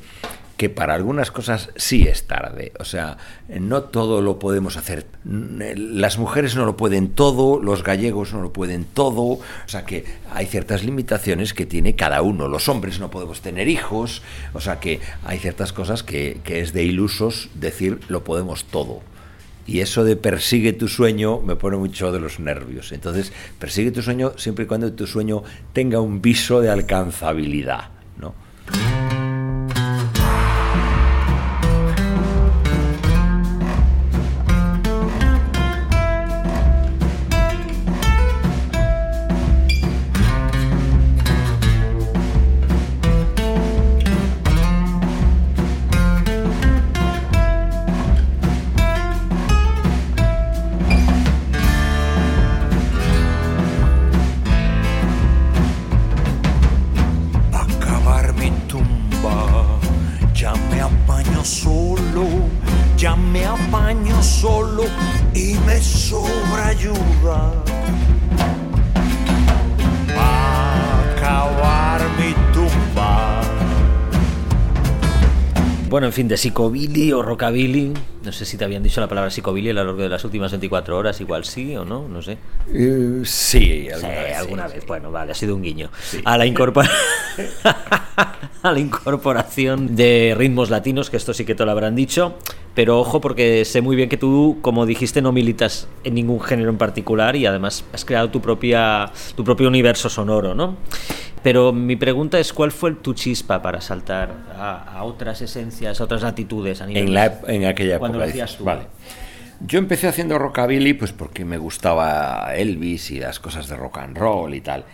que 0.56 0.70
para 0.70 0.94
algunas 0.94 1.30
cosas 1.30 1.70
sí 1.76 2.06
es 2.08 2.26
tarde. 2.26 2.72
O 2.78 2.84
sea, 2.84 3.18
no 3.48 3.82
todo 3.82 4.22
lo 4.22 4.38
podemos 4.38 4.76
hacer. 4.76 5.06
Las 5.24 6.18
mujeres 6.18 6.56
no 6.56 6.64
lo 6.64 6.76
pueden 6.76 7.10
todo, 7.10 7.60
los 7.60 7.82
gallegos 7.82 8.32
no 8.32 8.40
lo 8.40 8.52
pueden 8.52 8.84
todo. 8.84 9.22
O 9.22 9.40
sea 9.66 9.84
que 9.84 10.04
hay 10.32 10.46
ciertas 10.46 10.82
limitaciones 10.84 11.52
que 11.52 11.66
tiene 11.66 11.94
cada 11.94 12.22
uno. 12.22 12.48
Los 12.48 12.68
hombres 12.68 13.00
no 13.00 13.10
podemos 13.10 13.42
tener 13.42 13.68
hijos. 13.68 14.22
O 14.54 14.60
sea 14.60 14.80
que 14.80 15.00
hay 15.24 15.38
ciertas 15.38 15.72
cosas 15.72 16.02
que, 16.02 16.40
que 16.42 16.60
es 16.60 16.72
de 16.72 16.84
ilusos 16.84 17.50
decir 17.54 18.00
lo 18.08 18.24
podemos 18.24 18.64
todo. 18.64 19.00
Y 19.66 19.80
eso 19.80 20.04
de 20.04 20.16
persigue 20.16 20.72
tu 20.72 20.88
sueño 20.88 21.40
me 21.40 21.56
pone 21.56 21.76
mucho 21.76 22.12
de 22.12 22.20
los 22.20 22.38
nervios. 22.38 22.92
Entonces, 22.92 23.32
persigue 23.58 23.90
tu 23.90 24.00
sueño 24.00 24.32
siempre 24.36 24.64
y 24.64 24.68
cuando 24.68 24.92
tu 24.92 25.06
sueño 25.06 25.42
tenga 25.72 26.00
un 26.00 26.22
viso 26.22 26.60
de 26.60 26.70
alcanzabilidad, 26.70 27.90
¿no? 28.16 28.34
Fin, 76.16 76.28
de 76.28 76.36
psicobilly 76.36 77.12
o 77.12 77.22
rockabilly, 77.22 77.92
no 78.24 78.32
sé 78.32 78.44
si 78.44 78.56
te 78.56 78.64
habían 78.64 78.82
dicho 78.82 79.00
la 79.00 79.06
palabra 79.08 79.30
psicobilly 79.30 79.70
a 79.70 79.72
lo 79.74 79.84
largo 79.84 80.02
de 80.02 80.08
las 80.08 80.24
últimas 80.24 80.50
24 80.50 80.96
horas, 80.96 81.20
igual 81.20 81.44
sí 81.44 81.76
o 81.76 81.84
no, 81.84 82.08
no 82.08 82.22
sé. 82.22 82.38
Eh, 82.72 83.20
sí, 83.24 83.88
alguna 83.92 84.14
Sí, 84.14 84.22
vez, 84.24 84.36
alguna 84.38 84.68
sí, 84.68 84.74
vez. 84.74 84.82
sí. 84.82 84.86
Bueno, 84.88 85.10
vale, 85.12 85.32
ha 85.32 85.34
sido 85.34 85.54
un 85.54 85.62
guiño. 85.62 85.90
A, 86.24 86.38
la 86.38 86.46
incorpora- 86.46 86.90
a 88.62 88.72
la 88.72 88.78
incorporación 88.80 89.94
de 89.94 90.34
ritmos 90.36 90.70
latinos, 90.70 91.10
que 91.10 91.16
esto 91.16 91.34
sí 91.34 91.44
que 91.44 91.54
te 91.54 91.64
lo 91.64 91.70
habrán 91.70 91.94
dicho, 91.94 92.36
pero 92.74 92.98
ojo 92.98 93.20
porque 93.20 93.64
sé 93.64 93.80
muy 93.80 93.96
bien 93.96 94.08
que 94.08 94.16
tú, 94.16 94.58
como 94.62 94.86
dijiste, 94.86 95.22
no 95.22 95.32
militas 95.32 95.88
en 96.04 96.14
ningún 96.14 96.40
género 96.40 96.70
en 96.70 96.78
particular 96.78 97.36
y 97.36 97.46
además 97.46 97.84
has 97.92 98.04
creado 98.04 98.30
tu, 98.30 98.40
propia, 98.40 99.10
tu 99.36 99.44
propio 99.44 99.68
universo 99.68 100.08
sonoro, 100.08 100.54
¿no? 100.54 100.76
Pero 101.46 101.72
mi 101.72 101.94
pregunta 101.94 102.40
es, 102.40 102.52
¿cuál 102.52 102.72
fue 102.72 102.92
tu 102.96 103.14
chispa 103.14 103.62
para 103.62 103.80
saltar 103.80 104.34
a, 104.58 104.98
a 104.98 105.04
otras 105.04 105.40
esencias, 105.42 106.00
a 106.00 106.04
otras 106.04 106.22
latitudes? 106.22 106.80
A 106.82 106.86
nivel 106.86 107.04
En, 107.04 107.14
la, 107.14 107.38
en 107.46 107.66
aquella 107.66 108.00
Cuando 108.00 108.18
época. 108.18 108.26
lo 108.26 108.30
hacías 108.30 108.56
tú. 108.56 108.64
Vale. 108.64 108.88
Yo 109.60 109.78
empecé 109.78 110.08
haciendo 110.08 110.40
rockabilly 110.40 110.94
pues 110.94 111.12
porque 111.12 111.44
me 111.44 111.56
gustaba 111.56 112.52
Elvis 112.56 113.12
y 113.12 113.20
las 113.20 113.38
cosas 113.38 113.68
de 113.68 113.76
rock 113.76 113.98
and 113.98 114.18
roll 114.18 114.56
y 114.56 114.60
tal. 114.60 114.86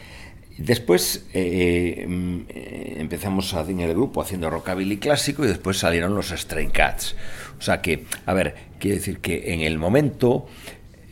Después 0.58 1.24
eh, 1.32 2.04
mm, 2.06 2.40
eh, 2.50 2.96
empezamos 2.98 3.54
a, 3.54 3.62
en 3.62 3.80
el 3.80 3.94
grupo 3.94 4.20
haciendo 4.20 4.50
rockabilly 4.50 4.98
clásico 4.98 5.46
y 5.46 5.48
después 5.48 5.78
salieron 5.78 6.14
los 6.14 6.28
Stray 6.28 6.66
Cats. 6.68 7.16
O 7.58 7.62
sea 7.62 7.80
que, 7.80 8.04
a 8.26 8.34
ver, 8.34 8.56
quiero 8.78 8.98
decir 8.98 9.20
que 9.20 9.54
en 9.54 9.60
el 9.60 9.78
momento, 9.78 10.46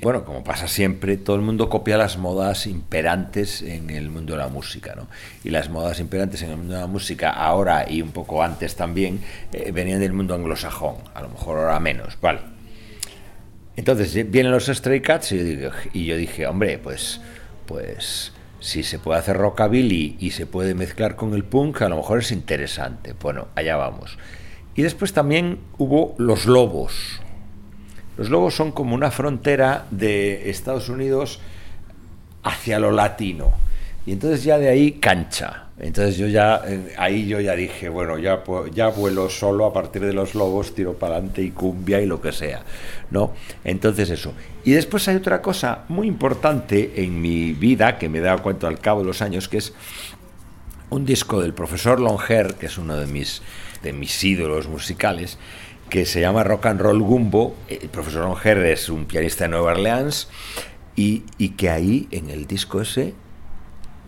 bueno, 0.02 0.24
como 0.24 0.42
pasa 0.44 0.66
siempre, 0.68 1.16
todo 1.16 1.36
el 1.36 1.42
mundo 1.42 1.68
copia 1.68 1.96
las 1.96 2.16
modas 2.16 2.66
imperantes 2.66 3.62
en 3.62 3.90
el 3.90 4.08
mundo 4.10 4.32
de 4.34 4.38
la 4.38 4.48
música, 4.48 4.94
¿no? 4.96 5.08
Y 5.44 5.50
las 5.50 5.68
modas 5.68 6.00
imperantes 6.00 6.42
en 6.42 6.50
el 6.50 6.56
mundo 6.56 6.74
de 6.74 6.80
la 6.80 6.86
música 6.86 7.30
ahora 7.30 7.90
y 7.90 8.00
un 8.02 8.10
poco 8.12 8.42
antes 8.42 8.76
también 8.76 9.20
eh, 9.52 9.70
venían 9.72 10.00
del 10.00 10.12
mundo 10.12 10.34
anglosajón, 10.34 10.96
a 11.14 11.22
lo 11.22 11.28
mejor 11.28 11.58
ahora 11.58 11.80
menos, 11.80 12.16
¿vale? 12.20 12.40
Entonces 13.76 14.14
eh, 14.16 14.24
vienen 14.24 14.52
los 14.52 14.66
Stray 14.66 15.00
Cats 15.00 15.32
y 15.32 15.38
yo, 15.38 15.44
digo- 15.44 15.70
y 15.92 16.04
yo 16.06 16.16
dije, 16.16 16.46
hombre, 16.46 16.78
pues, 16.78 17.20
pues 17.66 18.32
si 18.58 18.82
se 18.82 18.98
puede 18.98 19.18
hacer 19.20 19.36
rockabilly 19.36 20.16
y 20.20 20.32
se 20.32 20.46
puede 20.46 20.74
mezclar 20.74 21.16
con 21.16 21.34
el 21.34 21.44
punk, 21.44 21.82
a 21.82 21.88
lo 21.88 21.96
mejor 21.96 22.18
es 22.18 22.30
interesante. 22.32 23.14
Bueno, 23.20 23.48
allá 23.54 23.76
vamos. 23.76 24.18
Y 24.74 24.82
después 24.82 25.12
también 25.12 25.58
hubo 25.78 26.14
los 26.18 26.46
lobos. 26.46 27.20
Los 28.20 28.28
lobos 28.28 28.54
son 28.54 28.70
como 28.72 28.94
una 28.94 29.10
frontera 29.10 29.86
de 29.90 30.50
Estados 30.50 30.90
Unidos 30.90 31.40
hacia 32.42 32.78
lo 32.78 32.90
latino. 32.90 33.50
Y 34.04 34.12
entonces 34.12 34.44
ya 34.44 34.58
de 34.58 34.68
ahí 34.68 34.92
cancha. 35.00 35.68
Entonces 35.78 36.18
yo 36.18 36.26
ya, 36.26 36.60
eh, 36.66 36.92
ahí 36.98 37.26
yo 37.26 37.40
ya 37.40 37.56
dije, 37.56 37.88
bueno, 37.88 38.18
ya, 38.18 38.44
ya 38.74 38.88
vuelo 38.88 39.30
solo 39.30 39.64
a 39.64 39.72
partir 39.72 40.04
de 40.04 40.12
los 40.12 40.34
lobos, 40.34 40.74
tiro 40.74 40.92
para 40.92 41.14
adelante 41.14 41.40
y 41.40 41.52
cumbia 41.52 42.02
y 42.02 42.04
lo 42.04 42.20
que 42.20 42.32
sea, 42.32 42.62
¿no? 43.10 43.32
Entonces 43.64 44.10
eso. 44.10 44.34
Y 44.64 44.72
después 44.72 45.08
hay 45.08 45.16
otra 45.16 45.40
cosa 45.40 45.86
muy 45.88 46.06
importante 46.06 47.02
en 47.02 47.22
mi 47.22 47.54
vida, 47.54 47.96
que 47.96 48.10
me 48.10 48.18
he 48.18 48.20
dado 48.20 48.42
cuenta 48.42 48.68
al 48.68 48.80
cabo 48.80 49.00
de 49.00 49.06
los 49.06 49.22
años, 49.22 49.48
que 49.48 49.56
es 49.56 49.72
un 50.90 51.06
disco 51.06 51.40
del 51.40 51.54
profesor 51.54 51.98
Longer, 51.98 52.56
que 52.56 52.66
es 52.66 52.76
uno 52.76 52.96
de 52.96 53.06
mis, 53.06 53.40
de 53.82 53.94
mis 53.94 54.22
ídolos 54.22 54.68
musicales, 54.68 55.38
que 55.90 56.06
se 56.06 56.20
llama 56.20 56.44
Rock 56.44 56.66
and 56.66 56.80
Roll 56.80 57.02
Gumbo. 57.02 57.54
El 57.68 57.88
profesor 57.90 58.22
Longer 58.22 58.58
es 58.58 58.88
un 58.88 59.04
pianista 59.04 59.44
de 59.44 59.50
Nueva 59.50 59.72
Orleans 59.72 60.28
y, 60.96 61.24
y 61.36 61.50
que 61.50 61.68
ahí 61.68 62.08
en 62.12 62.30
el 62.30 62.46
disco 62.46 62.80
ese 62.80 63.12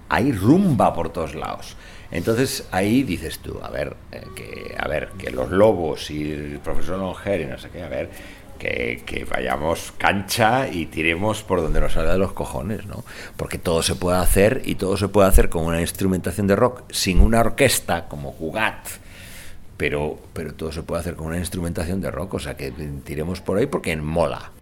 hay 0.09 0.33
rumba 0.33 0.95
por 0.95 1.13
todos 1.13 1.35
lados. 1.35 1.77
Entonces 2.11 2.69
ahí 2.71 3.03
dices 3.03 3.39
tú, 3.39 3.59
a 3.63 3.71
ver, 3.71 3.97
eh, 4.13 4.23
que, 4.37 4.77
a 4.79 4.87
ver, 4.87 5.09
que 5.19 5.31
los 5.31 5.51
lobos 5.51 6.11
y 6.11 6.31
el 6.31 6.61
profesor 6.61 6.99
Longer 6.99 7.41
y 7.41 7.47
no 7.47 7.59
sé 7.59 7.71
qué, 7.71 7.83
a 7.83 7.89
ver, 7.89 8.11
que, 8.59 9.03
que 9.05 9.25
vayamos 9.25 9.93
cancha 9.99 10.69
y 10.69 10.87
tiremos 10.87 11.43
por 11.43 11.63
donde 11.63 11.81
nos 11.81 11.95
salga 11.95 12.13
de 12.13 12.19
los 12.19 12.33
cojones, 12.33 12.87
¿no? 12.87 13.05
Porque 13.37 13.59
todo 13.59 13.83
se 13.83 13.95
puede 13.95 14.19
hacer 14.19 14.63
y 14.65 14.77
todo 14.77 14.97
se 14.97 15.09
puede 15.09 15.29
hacer 15.29 15.49
con 15.49 15.65
una 15.65 15.81
instrumentación 15.81 16.47
de 16.47 16.55
rock 16.55 16.83
sin 16.91 17.21
una 17.21 17.41
orquesta 17.41 18.07
como 18.07 18.31
Jugat. 18.33 19.02
Pero, 19.83 20.17
pero 20.33 20.55
todo 20.55 20.71
se 20.71 20.85
puede 20.85 21.01
hacer 21.01 21.17
con 21.17 21.27
una 21.27 21.39
instrumentación 21.39 22.01
de 22.01 22.13
rock, 22.13 22.35
o 22.35 22.39
sea 22.39 22.57
que 22.57 22.71
tiremos 23.05 23.41
por 23.41 23.59
ahí 23.59 23.67
porque 23.67 23.97
mola. 23.97 24.53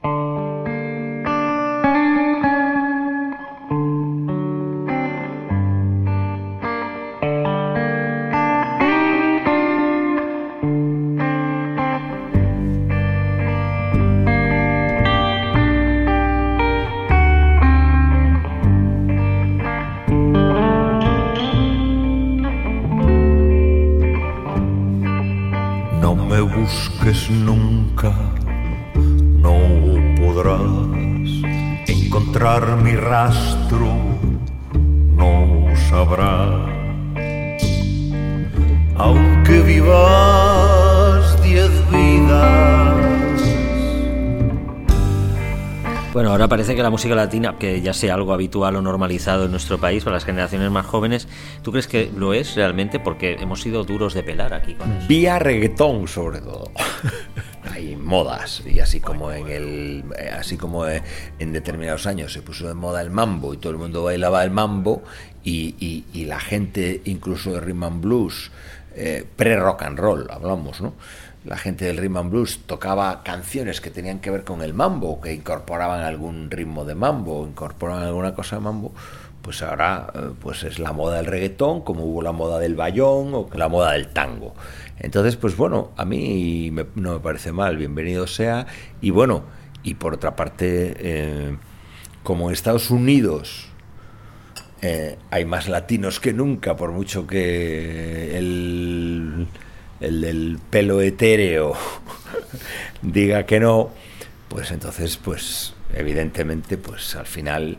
Música 46.90 47.14
latina, 47.14 47.56
que 47.58 47.80
ya 47.80 47.92
sea 47.94 48.14
algo 48.14 48.32
habitual 48.32 48.76
o 48.76 48.82
normalizado 48.82 49.44
en 49.46 49.50
nuestro 49.50 49.78
país 49.78 50.04
para 50.04 50.14
las 50.16 50.24
generaciones 50.24 50.70
más 50.70 50.84
jóvenes, 50.86 51.28
¿tú 51.62 51.70
crees 51.72 51.86
que 51.86 52.10
lo 52.16 52.34
es 52.34 52.54
realmente? 52.56 53.00
Porque 53.00 53.34
hemos 53.40 53.60
sido 53.62 53.84
duros 53.84 54.12
de 54.14 54.22
pelar 54.22 54.52
aquí 54.52 54.74
con 54.74 54.92
eso. 54.92 55.06
Vía 55.08 55.38
reggaetón, 55.38 56.06
sobre 56.08 56.40
todo. 56.40 56.70
Hay 57.72 57.94
modas, 57.96 58.62
y 58.66 58.80
así 58.80 59.00
como 59.00 59.30
en 59.32 59.46
el 59.48 60.04
eh, 60.18 60.30
así 60.30 60.56
como 60.56 60.86
eh, 60.86 61.02
en 61.38 61.52
determinados 61.52 62.06
años 62.06 62.32
se 62.32 62.40
puso 62.42 62.66
de 62.66 62.74
moda 62.74 63.00
el 63.02 63.10
mambo 63.10 63.52
y 63.54 63.58
todo 63.58 63.72
el 63.72 63.78
mundo 63.78 64.02
bailaba 64.04 64.42
el 64.42 64.50
mambo, 64.50 65.02
y, 65.44 65.74
y- 65.78 66.04
y 66.12 66.24
la 66.24 66.40
gente, 66.40 67.00
incluso 67.04 67.52
de 67.52 67.60
rhythm 67.60 67.84
and 67.84 68.00
blues, 68.02 68.50
eh, 68.94 69.24
pre-rock 69.36 69.82
and 69.82 69.98
roll, 69.98 70.26
hablamos, 70.30 70.80
¿no? 70.80 70.94
La 71.44 71.56
gente 71.56 71.86
del 71.86 71.96
rhythm 71.96 72.18
and 72.18 72.30
blues 72.30 72.60
tocaba 72.66 73.22
canciones 73.22 73.80
que 73.80 73.90
tenían 73.90 74.18
que 74.20 74.30
ver 74.30 74.44
con 74.44 74.60
el 74.62 74.74
mambo, 74.74 75.20
que 75.20 75.32
incorporaban 75.32 76.02
algún 76.02 76.50
ritmo 76.50 76.84
de 76.84 76.94
mambo, 76.94 77.46
incorporaban 77.46 78.02
alguna 78.04 78.34
cosa 78.34 78.56
de 78.56 78.62
mambo, 78.62 78.92
pues 79.40 79.62
ahora 79.62 80.12
eh, 80.14 80.18
pues 80.38 80.64
es 80.64 80.78
la 80.78 80.92
moda 80.92 81.16
del 81.16 81.24
reggaetón, 81.26 81.80
como 81.80 82.04
hubo 82.04 82.20
la 82.20 82.32
moda 82.32 82.58
del 82.58 82.74
bayón 82.76 83.32
o 83.32 83.48
la 83.54 83.68
moda 83.68 83.92
del 83.92 84.08
tango. 84.08 84.54
Entonces, 84.98 85.36
pues 85.36 85.56
bueno, 85.56 85.92
a 85.96 86.04
mí 86.04 86.70
me- 86.72 86.84
no 86.94 87.14
me 87.14 87.20
parece 87.20 87.52
mal, 87.52 87.78
bienvenido 87.78 88.26
sea. 88.26 88.66
Y 89.00 89.08
bueno, 89.08 89.44
y 89.82 89.94
por 89.94 90.12
otra 90.12 90.36
parte, 90.36 90.94
eh, 90.98 91.56
como 92.22 92.48
en 92.48 92.52
Estados 92.52 92.90
Unidos 92.90 93.68
eh, 94.82 95.16
hay 95.30 95.46
más 95.46 95.68
latinos 95.70 96.20
que 96.20 96.34
nunca, 96.34 96.76
por 96.76 96.92
mucho 96.92 97.26
que 97.26 98.36
el, 98.36 99.46
el 100.00 100.20
del 100.20 100.58
pelo 100.70 101.00
etéreo 101.00 101.74
diga 103.02 103.44
que 103.46 103.60
no, 103.60 103.90
pues 104.48 104.70
entonces, 104.70 105.16
pues 105.16 105.74
evidentemente, 105.94 106.76
pues 106.76 107.14
al 107.16 107.26
final 107.26 107.78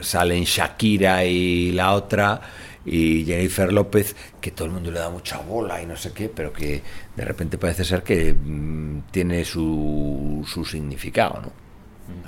salen 0.00 0.44
Shakira 0.44 1.24
y 1.24 1.72
la 1.72 1.92
otra 1.92 2.40
y 2.84 3.24
Jennifer 3.24 3.72
López, 3.72 4.16
que 4.40 4.50
todo 4.50 4.66
el 4.66 4.72
mundo 4.72 4.90
le 4.90 4.98
da 4.98 5.10
mucha 5.10 5.38
bola 5.38 5.82
y 5.82 5.86
no 5.86 5.96
sé 5.96 6.12
qué, 6.12 6.28
pero 6.28 6.52
que 6.52 6.82
de 7.16 7.24
repente 7.24 7.58
parece 7.58 7.84
ser 7.84 8.02
que 8.02 8.32
mm, 8.32 9.02
tiene 9.10 9.44
su, 9.44 10.46
su 10.46 10.64
significado, 10.64 11.42
¿no? 11.42 11.52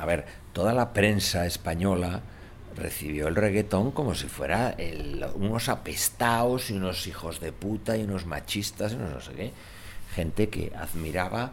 A 0.00 0.04
ver, 0.04 0.26
toda 0.52 0.74
la 0.74 0.92
prensa 0.92 1.46
española 1.46 2.20
recibió 2.80 3.28
el 3.28 3.36
reggaetón 3.36 3.92
como 3.92 4.14
si 4.14 4.26
fuera 4.26 4.76
unos 5.34 5.68
apestados 5.68 6.70
y 6.70 6.74
unos 6.74 7.06
hijos 7.06 7.40
de 7.40 7.52
puta 7.52 7.96
y 7.96 8.02
unos 8.02 8.26
machistas 8.26 8.92
y 8.92 8.96
no 8.96 9.20
sé 9.20 9.32
qué. 9.32 9.52
Gente 10.14 10.48
que 10.48 10.72
admiraba 10.76 11.52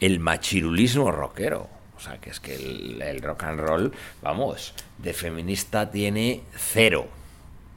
el 0.00 0.20
machirulismo 0.20 1.10
rockero. 1.10 1.68
O 1.96 2.00
sea, 2.00 2.18
que 2.18 2.28
es 2.28 2.40
que 2.40 2.54
el 2.54 3.22
rock 3.22 3.44
and 3.44 3.60
roll, 3.60 3.92
vamos, 4.20 4.74
de 4.98 5.14
feminista 5.14 5.90
tiene 5.90 6.42
cero. 6.54 7.08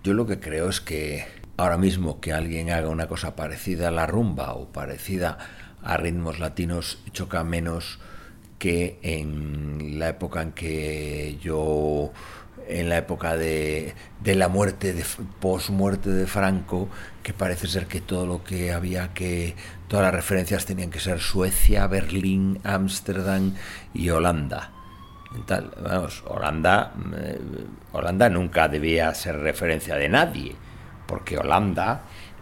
Yo 0.03 0.13
lo 0.13 0.25
que 0.25 0.41
creo 0.41 0.69
es 0.69 0.81
que 0.81 1.25
ahora 1.55 1.77
mismo 1.77 2.19
que 2.19 2.33
alguien 2.33 2.69
haga 2.69 2.89
una 2.89 3.07
cosa 3.07 3.35
parecida 3.35 3.87
a 3.87 3.91
la 3.91 4.07
rumba 4.07 4.53
o 4.53 4.67
parecida 4.67 5.37
a 5.81 5.95
ritmos 5.95 6.39
latinos 6.39 6.99
choca 7.13 7.43
menos 7.45 7.99
que 8.57 8.99
en 9.01 9.99
la 9.99 10.09
época 10.09 10.41
en 10.41 10.51
que 10.51 11.37
yo 11.41 12.11
en 12.67 12.89
la 12.89 12.97
época 12.97 13.35
de, 13.37 13.93
de 14.21 14.35
la 14.35 14.47
muerte 14.47 14.93
de 14.93 15.05
post 15.39 15.69
muerte 15.69 16.09
de 16.09 16.27
Franco 16.27 16.87
que 17.23 17.33
parece 17.33 17.67
ser 17.67 17.85
que 17.87 18.01
todo 18.01 18.25
lo 18.25 18.43
que 18.43 18.71
había 18.71 19.13
que 19.13 19.55
todas 19.87 20.05
las 20.05 20.13
referencias 20.13 20.65
tenían 20.65 20.89
que 20.89 20.99
ser 20.99 21.19
Suecia 21.19 21.87
Berlín 21.87 22.59
Ámsterdam 22.63 23.53
y 23.93 24.09
Holanda. 24.09 24.71
Tal, 25.45 25.71
vamos, 25.83 26.23
Holanda, 26.27 26.93
eh, 27.15 27.39
Holanda 27.91 28.29
nunca 28.29 28.67
debía 28.67 29.13
ser 29.13 29.37
referencia 29.37 29.95
de 29.95 30.09
nadie, 30.09 30.55
porque 31.05 31.37
Holanda 31.37 32.01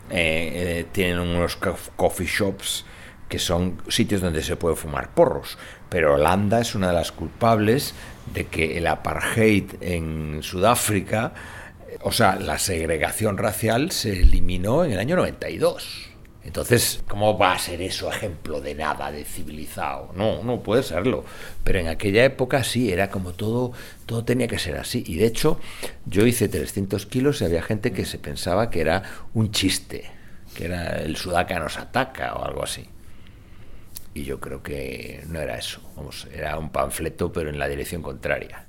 eh, 0.10 0.52
eh, 0.80 0.86
tienen 0.94 1.20
unos 1.20 1.58
co- 1.58 1.76
coffee 1.98 2.28
shops 2.28 2.86
que 3.28 3.40
son 3.40 3.82
sitios 3.90 4.22
donde 4.22 4.42
se 4.42 4.56
puede 4.56 4.78
fumar 4.78 5.10
porros, 5.10 5.58
pero 5.90 6.14
Holanda 6.16 6.62
es 6.62 6.76
una 6.76 6.88
de 6.88 6.94
las 6.94 7.12
culpables 7.12 7.94
de 8.34 8.46
que 8.46 8.78
el 8.78 8.88
apartheid 8.88 9.76
en 9.82 10.44
Sudáfrica, 10.44 11.34
o 12.02 12.12
sea, 12.12 12.36
la 12.36 12.60
segregación 12.60 13.38
racial 13.38 13.92
se 13.92 14.22
eliminó 14.22 14.86
en 14.86 14.92
el 14.92 15.00
año 15.00 15.16
92. 15.16 16.08
Entonces, 16.48 17.04
¿cómo 17.10 17.38
va 17.38 17.52
a 17.52 17.60
ser 17.60 17.82
eso 17.82 18.10
ejemplo 18.10 18.62
de 18.62 18.74
nada, 18.74 19.12
de 19.12 19.26
civilizado? 19.26 20.14
No, 20.16 20.44
no 20.44 20.64
puede 20.64 20.82
serlo. 20.82 21.26
Pero 21.66 21.80
en 21.80 21.90
aquella 21.90 22.24
época 22.24 22.64
sí, 22.64 22.90
era 22.90 23.10
como 23.10 23.34
todo, 23.34 23.74
todo 24.06 24.24
tenía 24.24 24.48
que 24.48 24.58
ser 24.58 24.78
así. 24.78 25.04
Y 25.06 25.16
de 25.16 25.26
hecho, 25.26 25.60
yo 26.06 26.26
hice 26.26 26.48
300 26.48 27.06
kilos 27.06 27.42
y 27.42 27.46
había 27.46 27.62
gente 27.62 27.92
que 27.92 28.06
se 28.06 28.18
pensaba 28.18 28.70
que 28.70 28.80
era 28.80 29.04
un 29.34 29.52
chiste, 29.52 30.10
que 30.56 30.66
era 30.66 31.00
el 31.02 31.18
sudaca 31.18 31.60
nos 31.60 31.78
ataca 31.78 32.36
o 32.36 32.46
algo 32.46 32.64
así. 32.64 32.88
Y 34.18 34.24
yo 34.24 34.40
creo 34.40 34.64
que 34.64 35.24
no 35.28 35.40
era 35.40 35.60
eso. 35.60 35.80
Vamos, 35.96 36.28
era 36.34 36.58
un 36.58 36.72
panfleto, 36.72 37.32
pero 37.32 37.52
en 37.52 37.60
la 37.60 37.68
dirección 37.68 38.02
contraria. 38.02 38.67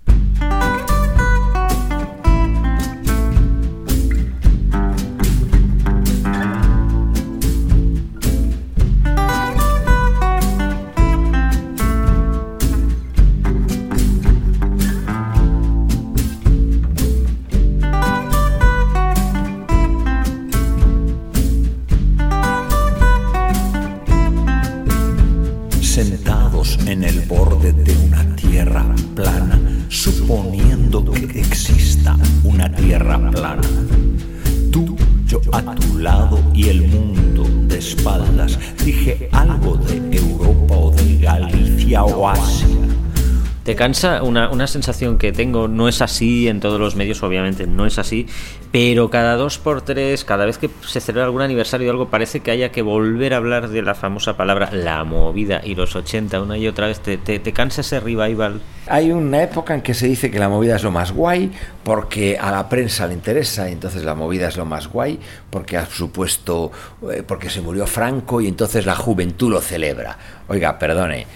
Cansa 43.78 44.24
una, 44.24 44.50
una 44.50 44.66
sensación 44.66 45.18
que 45.18 45.30
tengo? 45.30 45.68
No 45.68 45.88
es 45.88 46.02
así 46.02 46.48
en 46.48 46.58
todos 46.58 46.80
los 46.80 46.96
medios, 46.96 47.22
obviamente, 47.22 47.64
no 47.68 47.86
es 47.86 47.98
así, 47.98 48.26
pero 48.72 49.08
cada 49.08 49.36
dos 49.36 49.58
por 49.58 49.82
tres, 49.82 50.24
cada 50.24 50.44
vez 50.46 50.58
que 50.58 50.68
se 50.84 51.00
celebra 51.00 51.26
algún 51.26 51.42
aniversario 51.42 51.86
de 51.86 51.92
algo, 51.92 52.08
parece 52.08 52.40
que 52.40 52.50
haya 52.50 52.72
que 52.72 52.82
volver 52.82 53.34
a 53.34 53.36
hablar 53.36 53.68
de 53.68 53.80
la 53.82 53.94
famosa 53.94 54.36
palabra 54.36 54.70
la 54.72 55.04
movida 55.04 55.60
y 55.64 55.76
los 55.76 55.94
80 55.94 56.42
una 56.42 56.58
y 56.58 56.66
otra 56.66 56.88
vez. 56.88 56.98
¿Te, 56.98 57.18
te, 57.18 57.38
te 57.38 57.52
cansa 57.52 57.82
ese 57.82 58.00
revival? 58.00 58.60
Hay 58.88 59.12
una 59.12 59.44
época 59.44 59.74
en 59.74 59.82
que 59.82 59.94
se 59.94 60.08
dice 60.08 60.28
que 60.30 60.40
la 60.40 60.48
movida 60.48 60.74
es 60.74 60.82
lo 60.82 60.90
más 60.90 61.12
guay 61.12 61.52
porque 61.84 62.36
a 62.36 62.50
la 62.50 62.68
prensa 62.68 63.06
le 63.06 63.14
interesa 63.14 63.68
y 63.68 63.74
entonces 63.74 64.02
la 64.02 64.16
movida 64.16 64.48
es 64.48 64.56
lo 64.56 64.64
más 64.64 64.88
guay 64.88 65.20
porque 65.50 65.76
ha 65.76 65.86
supuesto, 65.86 66.72
eh, 67.12 67.22
porque 67.24 67.48
se 67.48 67.60
murió 67.60 67.86
Franco 67.86 68.40
y 68.40 68.48
entonces 68.48 68.84
la 68.84 68.96
juventud 68.96 69.52
lo 69.52 69.60
celebra. 69.60 70.18
Oiga, 70.48 70.78
perdone, 70.78 71.26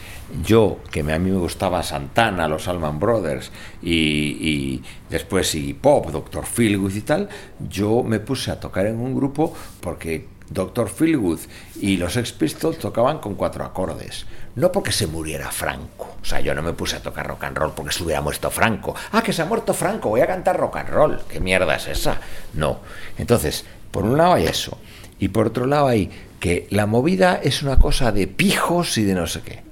yo, 0.42 0.78
que 0.90 1.00
a 1.00 1.18
mí 1.18 1.30
me 1.30 1.38
gustaba 1.38 1.82
Santana, 1.82 2.48
los 2.48 2.68
Allman 2.68 2.98
Brothers 2.98 3.50
y, 3.82 3.92
y 3.92 4.82
después 5.10 5.54
y 5.54 5.74
Pop, 5.74 6.10
Dr. 6.10 6.46
Feelgood 6.46 6.94
y 6.94 7.00
tal, 7.02 7.28
yo 7.68 8.02
me 8.02 8.20
puse 8.20 8.50
a 8.50 8.60
tocar 8.60 8.86
en 8.86 8.98
un 8.98 9.14
grupo 9.14 9.54
porque 9.80 10.28
Dr. 10.52 10.88
Feelgood 10.88 11.40
y 11.80 11.96
los 11.96 12.14
Sex 12.14 12.32
Pistols 12.32 12.78
tocaban 12.78 13.18
con 13.18 13.34
cuatro 13.34 13.64
acordes. 13.64 14.26
No 14.54 14.70
porque 14.70 14.92
se 14.92 15.06
muriera 15.06 15.50
Franco. 15.50 16.16
O 16.20 16.24
sea, 16.24 16.40
yo 16.40 16.54
no 16.54 16.62
me 16.62 16.72
puse 16.72 16.96
a 16.96 17.02
tocar 17.02 17.26
rock 17.26 17.44
and 17.44 17.56
roll 17.56 17.72
porque 17.72 17.92
se 17.92 18.02
hubiera 18.02 18.20
muerto 18.20 18.50
Franco. 18.50 18.94
Ah, 19.12 19.22
que 19.22 19.32
se 19.32 19.42
ha 19.42 19.46
muerto 19.46 19.72
Franco, 19.74 20.10
voy 20.10 20.20
a 20.20 20.26
cantar 20.26 20.58
rock 20.58 20.76
and 20.76 20.88
roll. 20.90 21.20
¿Qué 21.28 21.40
mierda 21.40 21.76
es 21.76 21.88
esa? 21.88 22.18
No. 22.54 22.80
Entonces, 23.16 23.64
por 23.90 24.04
un 24.04 24.16
lado 24.16 24.34
hay 24.34 24.44
eso. 24.44 24.78
Y 25.18 25.28
por 25.28 25.46
otro 25.46 25.66
lado 25.66 25.86
hay 25.86 26.10
que 26.40 26.66
la 26.70 26.86
movida 26.86 27.40
es 27.42 27.62
una 27.62 27.78
cosa 27.78 28.12
de 28.12 28.26
pijos 28.26 28.98
y 28.98 29.04
de 29.04 29.14
no 29.14 29.26
sé 29.26 29.40
qué. 29.42 29.71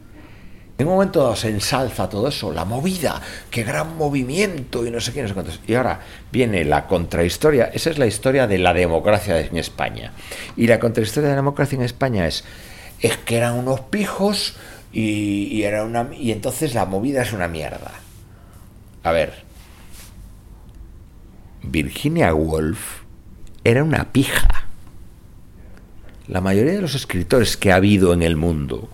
En 0.81 0.87
un 0.87 0.95
momento 0.95 1.21
dado 1.21 1.37
se 1.37 1.51
ensalza 1.51 2.09
todo 2.09 2.27
eso, 2.29 2.51
la 2.51 2.65
movida, 2.65 3.21
qué 3.51 3.65
gran 3.65 3.99
movimiento 3.99 4.87
y 4.87 4.91
no 4.91 4.99
sé 4.99 5.13
qué, 5.13 5.21
no 5.21 5.29
sé 5.29 5.35
cuántos. 5.35 5.61
Y 5.67 5.75
ahora 5.75 6.01
viene 6.33 6.65
la 6.65 6.87
contrahistoria, 6.87 7.67
esa 7.67 7.91
es 7.91 7.99
la 7.99 8.07
historia 8.07 8.47
de 8.47 8.57
la 8.57 8.73
democracia 8.73 9.39
en 9.39 9.59
España. 9.59 10.15
Y 10.57 10.69
la 10.69 10.81
contrahistoria 10.81 11.29
de 11.29 11.35
la 11.35 11.43
democracia 11.43 11.77
en 11.77 11.83
España 11.83 12.27
es, 12.27 12.45
es 12.99 13.19
que 13.19 13.37
eran 13.37 13.59
unos 13.59 13.81
pijos 13.81 14.57
y, 14.91 15.49
y 15.53 15.65
era 15.65 15.85
una, 15.85 16.09
y 16.15 16.33
entonces 16.33 16.73
la 16.73 16.87
movida 16.87 17.21
es 17.21 17.35
una 17.35 17.47
mierda. 17.47 17.93
A 19.03 19.13
ver, 19.13 19.35
Virginia 21.63 22.33
Woolf 22.33 23.03
era 23.65 23.85
una 23.85 24.13
pija. 24.13 24.65
La 26.27 26.41
mayoría 26.41 26.73
de 26.73 26.81
los 26.81 26.95
escritores 26.95 27.59
que 27.59 27.71
ha 27.71 27.77
habido 27.77 28.15
en 28.15 28.23
el 28.23 28.37
mundo 28.37 28.89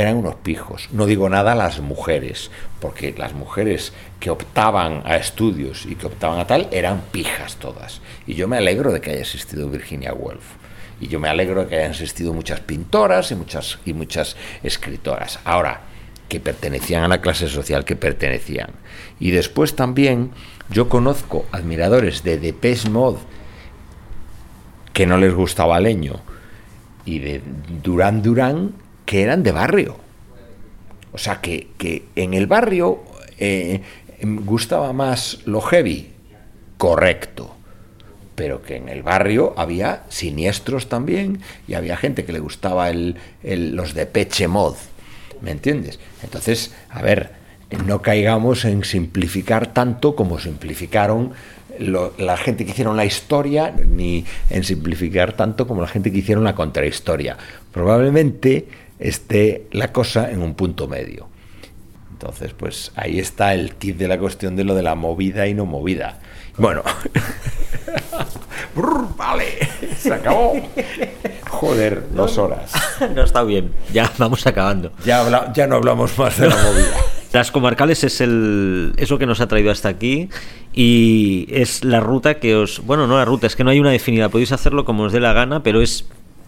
eran 0.00 0.16
unos 0.16 0.36
pijos. 0.36 0.88
No 0.92 1.06
digo 1.06 1.28
nada 1.28 1.52
a 1.52 1.56
las 1.56 1.80
mujeres, 1.80 2.50
porque 2.80 3.14
las 3.16 3.34
mujeres 3.34 3.92
que 4.20 4.30
optaban 4.30 5.02
a 5.04 5.16
estudios 5.16 5.86
y 5.86 5.94
que 5.94 6.06
optaban 6.06 6.38
a 6.38 6.46
tal 6.46 6.68
eran 6.70 7.02
pijas 7.10 7.56
todas. 7.56 8.00
Y 8.26 8.34
yo 8.34 8.48
me 8.48 8.56
alegro 8.56 8.92
de 8.92 9.00
que 9.00 9.10
haya 9.10 9.20
existido 9.20 9.68
Virginia 9.68 10.12
Woolf. 10.12 10.44
Y 11.00 11.08
yo 11.08 11.20
me 11.20 11.28
alegro 11.28 11.62
de 11.62 11.68
que 11.68 11.76
hayan 11.76 11.92
existido 11.92 12.32
muchas 12.32 12.60
pintoras 12.60 13.30
y 13.30 13.36
muchas, 13.36 13.78
y 13.84 13.92
muchas 13.92 14.36
escritoras. 14.62 15.38
Ahora, 15.44 15.82
que 16.28 16.40
pertenecían 16.40 17.04
a 17.04 17.08
la 17.08 17.20
clase 17.20 17.48
social 17.48 17.84
que 17.84 17.96
pertenecían. 17.96 18.70
Y 19.18 19.30
después 19.30 19.74
también 19.74 20.30
yo 20.70 20.88
conozco 20.88 21.46
admiradores 21.52 22.22
de 22.22 22.38
Depeche 22.38 22.90
Mode 22.90 23.18
que 24.92 25.06
no 25.06 25.16
les 25.16 25.34
gustaba 25.34 25.80
Leño 25.80 26.20
y 27.04 27.20
de 27.20 27.42
Durán 27.82 28.22
Durán 28.22 28.72
que 29.08 29.22
eran 29.22 29.42
de 29.42 29.52
barrio. 29.52 29.96
O 31.12 31.16
sea, 31.16 31.40
que, 31.40 31.68
que 31.78 32.04
en 32.14 32.34
el 32.34 32.46
barrio 32.46 33.02
eh, 33.38 33.80
em, 34.20 34.44
gustaba 34.44 34.92
más 34.92 35.38
lo 35.46 35.62
heavy, 35.62 36.10
correcto. 36.76 37.56
Pero 38.34 38.60
que 38.60 38.76
en 38.76 38.90
el 38.90 39.02
barrio 39.02 39.54
había 39.56 40.02
siniestros 40.10 40.90
también 40.90 41.40
y 41.66 41.72
había 41.72 41.96
gente 41.96 42.26
que 42.26 42.34
le 42.34 42.38
gustaba 42.38 42.90
el, 42.90 43.16
los 43.42 43.94
de 43.94 44.04
Peche 44.04 44.46
Mod. 44.46 44.76
¿Me 45.40 45.52
entiendes? 45.52 45.98
Entonces, 46.22 46.74
a 46.90 47.00
ver, 47.00 47.30
no 47.86 48.02
caigamos 48.02 48.66
en 48.66 48.84
simplificar 48.84 49.72
tanto 49.72 50.14
como 50.16 50.38
simplificaron 50.38 51.32
la 51.78 52.36
gente 52.36 52.66
que 52.66 52.72
hicieron 52.72 52.96
la 52.96 53.06
historia, 53.06 53.72
ni 53.88 54.26
en 54.50 54.64
simplificar 54.64 55.32
tanto 55.32 55.66
como 55.66 55.80
la 55.80 55.88
gente 55.88 56.12
que 56.12 56.18
hicieron 56.18 56.44
la 56.44 56.54
contrahistoria. 56.54 57.38
Probablemente 57.72 58.66
esté 58.98 59.66
la 59.72 59.92
cosa 59.92 60.30
en 60.30 60.42
un 60.42 60.54
punto 60.54 60.88
medio. 60.88 61.28
Entonces, 62.12 62.52
pues 62.52 62.90
ahí 62.96 63.18
está 63.20 63.54
el 63.54 63.74
kit 63.76 63.96
de 63.96 64.08
la 64.08 64.18
cuestión 64.18 64.56
de 64.56 64.64
lo 64.64 64.74
de 64.74 64.82
la 64.82 64.94
movida 64.96 65.46
y 65.46 65.54
no 65.54 65.66
movida. 65.66 66.18
Bueno, 66.56 66.82
Brr, 68.74 69.16
vale, 69.16 69.44
se 69.98 70.12
acabó. 70.12 70.54
Joder, 71.48 72.04
dos 72.12 72.38
horas. 72.38 72.72
no 73.14 73.22
está 73.22 73.42
bien, 73.44 73.72
ya 73.92 74.10
vamos 74.18 74.46
acabando. 74.46 74.92
Ya, 75.04 75.20
habla- 75.20 75.52
ya 75.54 75.66
no 75.66 75.76
hablamos 75.76 76.16
más 76.18 76.38
de 76.38 76.48
la 76.48 76.56
movida. 76.56 76.96
Las 77.32 77.50
comarcales 77.52 78.04
es 78.04 78.22
el 78.22 78.94
es 78.96 79.10
lo 79.10 79.18
que 79.18 79.26
nos 79.26 79.42
ha 79.42 79.46
traído 79.48 79.70
hasta 79.70 79.90
aquí 79.90 80.30
y 80.72 81.46
es 81.50 81.84
la 81.84 82.00
ruta 82.00 82.40
que 82.40 82.56
os 82.56 82.80
bueno 82.86 83.06
no 83.06 83.18
la 83.18 83.26
ruta 83.26 83.46
es 83.46 83.54
que 83.54 83.64
no 83.64 83.70
hay 83.70 83.78
una 83.80 83.90
definida 83.90 84.30
podéis 84.30 84.50
hacerlo 84.52 84.86
como 84.86 85.02
os 85.02 85.12
dé 85.12 85.20
la 85.20 85.34
gana 85.34 85.62
pero 85.62 85.82
es 85.82 86.06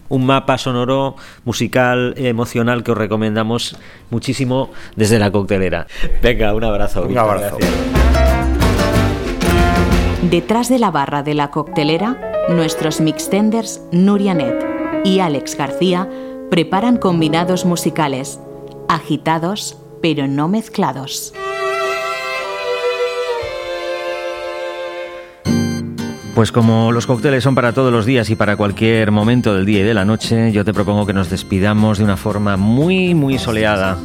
un 0.09 0.25
mapa 0.25 0.57
sonoro 0.57 1.15
musical 1.45 2.13
emocional 2.17 2.83
que 2.83 2.91
os 2.91 2.97
recomendamos 2.97 3.77
muchísimo 4.09 4.69
desde 4.95 5.19
la 5.19 5.31
coctelera 5.31 5.87
venga 6.21 6.53
un 6.53 6.63
abrazo 6.63 7.03
Un 7.03 7.17
abrazo. 7.17 7.57
gracias. 7.57 8.01
Detrás 10.29 10.69
de 10.69 10.79
la 10.79 10.91
barra 10.91 11.23
de 11.23 11.33
la 11.33 11.49
coctelera, 11.49 12.15
nuestros 12.49 13.01
mixtenders 13.01 13.81
Nuria 13.91 14.33
Net 14.33 14.55
y 15.03 15.19
Alex 15.19 15.57
García 15.57 16.07
preparan 16.51 16.97
combinados 16.97 17.65
musicales, 17.65 18.39
agitados 18.87 19.77
pero 20.01 20.27
no 20.27 20.47
mezclados. 20.47 21.33
Pues 26.41 26.51
como 26.51 26.91
los 26.91 27.05
cócteles 27.05 27.43
son 27.43 27.53
para 27.53 27.71
todos 27.71 27.93
los 27.93 28.07
días 28.07 28.31
y 28.31 28.35
para 28.35 28.57
cualquier 28.57 29.11
momento 29.11 29.53
del 29.53 29.63
día 29.63 29.81
y 29.81 29.83
de 29.83 29.93
la 29.93 30.05
noche, 30.05 30.51
yo 30.51 30.65
te 30.65 30.73
propongo 30.73 31.05
que 31.05 31.13
nos 31.13 31.29
despidamos 31.29 31.99
de 31.99 32.03
una 32.03 32.17
forma 32.17 32.57
muy, 32.57 33.13
muy 33.13 33.37
soleada. 33.37 33.95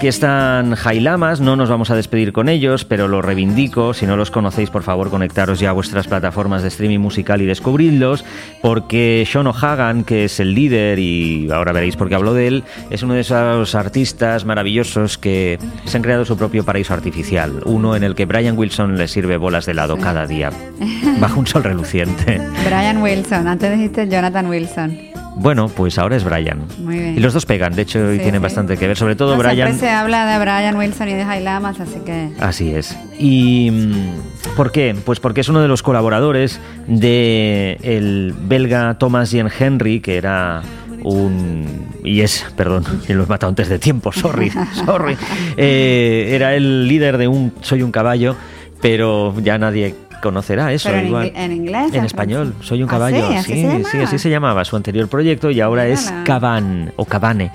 Aquí 0.00 0.08
están 0.08 0.76
Jailamas, 0.76 1.42
no 1.42 1.56
nos 1.56 1.68
vamos 1.68 1.90
a 1.90 1.94
despedir 1.94 2.32
con 2.32 2.48
ellos, 2.48 2.86
pero 2.86 3.06
lo 3.06 3.20
reivindico. 3.20 3.92
Si 3.92 4.06
no 4.06 4.16
los 4.16 4.30
conocéis, 4.30 4.70
por 4.70 4.82
favor, 4.82 5.10
conectaros 5.10 5.60
ya 5.60 5.68
a 5.68 5.72
vuestras 5.74 6.08
plataformas 6.08 6.62
de 6.62 6.68
streaming 6.68 7.00
musical 7.00 7.42
y 7.42 7.44
descubridlos, 7.44 8.24
porque 8.62 9.28
Sean 9.30 9.46
O'Hagan, 9.48 10.04
que 10.04 10.24
es 10.24 10.40
el 10.40 10.54
líder, 10.54 10.98
y 10.98 11.50
ahora 11.50 11.72
veréis 11.72 11.96
por 11.96 12.08
qué 12.08 12.14
hablo 12.14 12.32
de 12.32 12.46
él, 12.46 12.64
es 12.88 13.02
uno 13.02 13.12
de 13.12 13.20
esos 13.20 13.74
artistas 13.74 14.46
maravillosos 14.46 15.18
que 15.18 15.58
se 15.84 15.98
han 15.98 16.02
creado 16.02 16.24
su 16.24 16.38
propio 16.38 16.64
paraíso 16.64 16.94
artificial. 16.94 17.60
Uno 17.66 17.94
en 17.94 18.02
el 18.02 18.14
que 18.14 18.24
Brian 18.24 18.56
Wilson 18.56 18.96
le 18.96 19.06
sirve 19.06 19.36
bolas 19.36 19.66
de 19.66 19.72
helado 19.72 19.98
cada 19.98 20.26
día, 20.26 20.50
bajo 21.20 21.40
un 21.40 21.46
sol 21.46 21.62
reluciente. 21.62 22.40
Brian 22.64 23.02
Wilson, 23.02 23.46
antes 23.46 23.70
dijiste 23.70 24.08
Jonathan 24.08 24.46
Wilson. 24.46 25.09
Bueno, 25.36 25.68
pues 25.68 25.98
ahora 25.98 26.16
es 26.16 26.24
Brian. 26.24 26.64
Muy 26.78 26.98
bien. 26.98 27.16
Y 27.16 27.20
los 27.20 27.32
dos 27.32 27.46
pegan, 27.46 27.74
de 27.74 27.82
hecho, 27.82 28.12
y 28.12 28.18
tienen 28.18 28.40
sí. 28.40 28.42
bastante 28.42 28.76
que 28.76 28.86
ver, 28.86 28.96
sobre 28.96 29.16
todo 29.16 29.32
No, 29.32 29.38
Brian. 29.38 29.68
Siempre 29.68 29.88
se 29.88 29.90
habla 29.90 30.26
de 30.26 30.38
Brian 30.38 30.76
Wilson 30.76 31.08
y 31.08 31.14
de 31.14 31.24
Jailamas, 31.24 31.80
así 31.80 32.00
que... 32.04 32.30
Así 32.40 32.72
es. 32.74 32.96
¿Y 33.18 33.70
mm, 33.70 34.54
por 34.56 34.72
qué? 34.72 34.96
Pues 35.04 35.20
porque 35.20 35.40
es 35.40 35.48
uno 35.48 35.60
de 35.60 35.68
los 35.68 35.82
colaboradores 35.82 36.60
de 36.86 37.78
el 37.82 38.34
belga 38.38 38.98
Thomas 38.98 39.30
Jean 39.30 39.50
Henry, 39.56 40.00
que 40.00 40.16
era 40.16 40.62
un 41.02 41.88
y 42.04 42.20
es, 42.22 42.46
perdón, 42.56 42.84
lo 43.08 43.24
he 43.24 43.26
matado 43.26 43.50
antes 43.50 43.68
de 43.68 43.78
tiempo, 43.78 44.12
sorry, 44.12 44.50
sorry. 44.84 45.16
Eh, 45.56 46.30
era 46.32 46.54
el 46.54 46.88
líder 46.88 47.18
de 47.18 47.28
un 47.28 47.52
Soy 47.60 47.82
un 47.82 47.92
caballo, 47.92 48.36
pero 48.80 49.34
ya 49.40 49.58
nadie 49.58 49.94
conocerá 50.20 50.72
eso 50.72 50.88
Pero 50.88 51.00
en, 51.00 51.06
igual. 51.06 51.32
en 51.34 51.52
inglés. 51.52 51.92
En 51.94 52.04
español, 52.04 52.54
soy 52.60 52.82
un 52.82 52.88
¿Ah, 52.88 52.92
caballo. 52.92 53.28
sí? 53.28 53.34
¿Así 53.36 53.52
sí, 53.54 53.62
se 53.62 53.84
sí, 53.84 53.98
así 53.98 54.18
se 54.18 54.30
llamaba 54.30 54.64
su 54.64 54.76
anterior 54.76 55.08
proyecto 55.08 55.50
y 55.50 55.60
ahora 55.60 55.86
es 55.86 56.04
Mírala. 56.06 56.24
Caban 56.24 56.92
o 56.96 57.04
Cabane. 57.04 57.50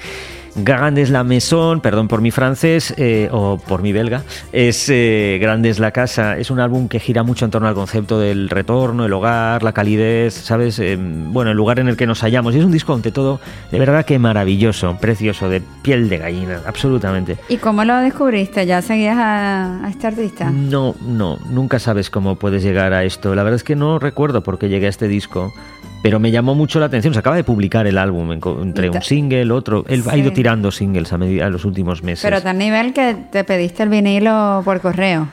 Grande 0.58 1.02
es 1.02 1.10
la 1.10 1.26
maison, 1.26 1.82
perdón 1.82 2.08
por 2.08 2.22
mi 2.22 2.32
francés 2.32 2.94
eh, 2.96 3.28
o 3.32 3.58
por 3.58 3.82
mi 3.82 3.92
belga, 3.92 4.24
es 4.54 4.88
eh, 4.90 5.38
Grande 5.42 5.70
es 5.70 5.80
la 5.80 5.92
casa. 5.92 6.38
Es 6.38 6.50
un 6.50 6.62
álbum 6.62 6.88
que 6.88 7.00
gira 7.02 7.24
mucho 7.24 7.44
en 7.44 7.52
torno 7.52 7.68
al 7.68 7.76
concepto 7.76 8.20
del 8.20 8.50
retorno, 8.50 9.06
el 9.06 9.12
hogar, 9.12 9.64
la 9.64 9.74
calidez, 9.74 10.34
¿sabes? 10.34 10.80
Eh, 10.80 10.98
bueno, 10.98 11.52
el 11.52 11.58
lugar 11.58 11.80
en 11.80 11.90
el 11.90 11.98
que 11.98 12.08
nos 12.08 12.22
hallamos. 12.22 12.56
Y 12.56 12.60
es 12.60 12.66
un 12.66 12.72
disco, 12.72 12.94
ante 12.94 13.12
todo, 13.12 13.42
de 13.70 13.80
verdad 13.80 14.06
que 14.06 14.18
maravilloso, 14.18 14.98
precioso, 15.02 15.50
de 15.50 15.62
piel 15.82 16.08
de 16.08 16.20
gallina, 16.20 16.62
absolutamente. 16.66 17.38
¿Y 17.50 17.58
cómo 17.58 17.84
lo 17.84 17.98
descubriste? 17.98 18.66
¿Ya 18.66 18.82
seguías 18.82 19.18
a, 19.18 19.86
a 19.86 19.90
este 19.90 20.08
artista? 20.08 20.50
No, 20.52 20.96
no, 21.06 21.38
nunca 21.50 21.80
sabes 21.80 22.10
cómo 22.10 22.38
puedes 22.38 22.64
llegar 22.64 22.94
a 22.94 23.04
esto. 23.04 23.36
La 23.36 23.44
verdad 23.44 23.58
es 23.58 23.64
que 23.66 23.76
no 23.76 24.00
recuerdo 24.00 24.42
por 24.42 24.58
qué 24.58 24.70
llegué 24.70 24.86
a 24.86 24.90
este 24.90 25.10
disco, 25.10 25.54
pero 26.06 26.20
me 26.20 26.30
llamó 26.30 26.54
mucho 26.54 26.80
la 26.80 26.86
atención. 26.86 27.16
Se 27.16 27.20
acaba 27.20 27.36
de 27.36 27.44
publicar 27.44 27.88
el 27.88 27.98
álbum 27.98 28.32
entre 28.32 28.92
un 28.92 29.02
single, 29.02 29.52
otro. 29.52 29.86
Él 29.88 30.04
ha 30.08 30.16
ido 30.16 30.32
tirando 30.32 30.70
singles 30.70 31.12
a 31.12 31.18
medida 31.18 31.48
a 31.48 31.50
los 31.50 31.66
últimos 31.66 32.04
meses. 32.04 32.22
Pero 32.22 32.38
a 32.38 32.42
tal 32.42 32.60
nivel 32.60 32.94
que 32.94 33.18
te 33.32 33.44
pediste 33.44 33.82
el 33.82 33.90
vinilo 33.90 34.62
por 34.64 34.82
correo. 34.82 35.30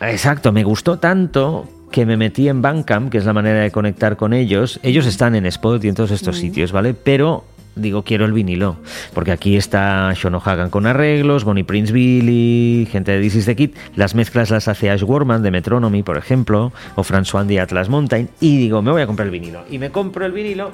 Exacto, 0.00 0.50
me 0.50 0.64
gustó 0.64 0.98
tanto 0.98 1.68
que 1.90 2.06
me 2.06 2.16
metí 2.16 2.48
en 2.48 2.62
Bandcamp, 2.62 3.10
que 3.12 3.18
es 3.18 3.26
la 3.26 3.34
manera 3.34 3.60
de 3.60 3.70
conectar 3.70 4.16
con 4.16 4.32
ellos. 4.32 4.80
Ellos 4.82 5.04
están 5.04 5.34
en 5.34 5.44
Spot 5.44 5.84
y 5.84 5.88
en 5.88 5.94
todos 5.94 6.10
estos 6.10 6.38
sitios, 6.38 6.72
¿vale? 6.72 6.94
Pero 6.94 7.44
digo, 7.76 8.02
quiero 8.02 8.24
el 8.24 8.32
vinilo, 8.32 8.76
porque 9.12 9.32
aquí 9.32 9.56
está 9.56 10.14
Sean 10.14 10.34
O'Hagan 10.34 10.70
con 10.70 10.86
arreglos, 10.86 11.44
Bonnie 11.44 11.64
Prince 11.64 11.92
Billy, 11.92 12.86
gente 12.90 13.12
de 13.12 13.20
This 13.20 13.36
is 13.36 13.46
the 13.46 13.56
Kid. 13.56 13.70
Las 13.96 14.14
mezclas 14.14 14.50
las 14.50 14.68
hace 14.68 14.90
Ash 14.90 15.02
Warman 15.02 15.42
de 15.42 15.50
Metronomy, 15.50 16.02
por 16.02 16.16
ejemplo, 16.16 16.72
o 16.94 17.02
François 17.02 17.44
de 17.44 17.60
Atlas 17.60 17.88
Mountain. 17.88 18.28
Y 18.40 18.56
digo, 18.58 18.82
me 18.82 18.90
voy 18.90 19.02
a 19.02 19.06
comprar 19.06 19.26
el 19.26 19.32
vinilo. 19.32 19.64
Y 19.70 19.78
me 19.78 19.90
compro 19.90 20.24
el 20.26 20.32
vinilo 20.32 20.70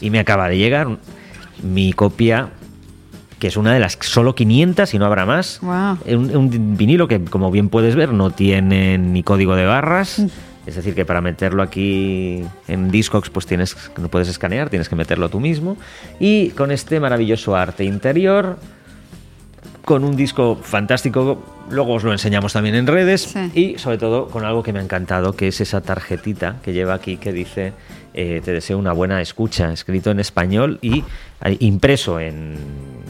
y 0.00 0.10
me 0.10 0.18
acaba 0.18 0.48
de 0.48 0.58
llegar 0.58 0.88
mi 1.62 1.92
copia 1.92 2.50
que 3.38 3.46
es 3.46 3.56
una 3.56 3.72
de 3.72 3.78
las 3.78 3.96
solo 4.00 4.34
500 4.34 4.92
y 4.94 4.98
no 4.98 5.06
habrá 5.06 5.24
más. 5.24 5.60
Wow. 5.62 5.98
Un, 6.06 6.36
un 6.36 6.76
vinilo 6.76 7.06
que, 7.06 7.24
como 7.24 7.52
bien 7.52 7.68
puedes 7.68 7.94
ver, 7.94 8.12
no 8.12 8.30
tiene 8.30 8.98
ni 8.98 9.22
código 9.22 9.54
de 9.54 9.64
barras. 9.64 10.22
Es 10.68 10.74
decir, 10.76 10.94
que 10.94 11.04
para 11.06 11.20
meterlo 11.22 11.62
aquí 11.62 12.44
en 12.68 12.90
Discogs, 12.90 13.30
pues 13.30 13.46
tienes, 13.46 13.74
no 13.98 14.08
puedes 14.08 14.28
escanear, 14.28 14.68
tienes 14.68 14.88
que 14.90 14.96
meterlo 14.96 15.30
tú 15.30 15.40
mismo. 15.40 15.78
Y 16.20 16.50
con 16.50 16.70
este 16.70 17.00
maravilloso 17.00 17.56
arte 17.56 17.84
interior, 17.84 18.58
con 19.84 20.04
un 20.04 20.14
disco 20.14 20.58
fantástico, 20.62 21.42
luego 21.70 21.94
os 21.94 22.04
lo 22.04 22.12
enseñamos 22.12 22.52
también 22.52 22.74
en 22.74 22.86
redes, 22.86 23.22
Sí. 23.22 23.50
y 23.54 23.78
sobre 23.78 23.96
todo 23.96 24.28
con 24.28 24.44
algo 24.44 24.62
que 24.62 24.74
me 24.74 24.80
ha 24.80 24.82
encantado, 24.82 25.32
que 25.34 25.48
es 25.48 25.60
esa 25.62 25.80
tarjetita 25.80 26.56
que 26.62 26.74
lleva 26.74 26.92
aquí 26.92 27.16
que 27.16 27.32
dice, 27.32 27.72
eh, 28.12 28.42
te 28.44 28.52
deseo 28.52 28.76
una 28.76 28.92
buena 28.92 29.22
escucha, 29.22 29.72
escrito 29.72 30.10
en 30.10 30.20
español 30.20 30.78
y 30.82 31.02
eh, 31.42 31.56
impreso 31.60 32.20
en, 32.20 32.56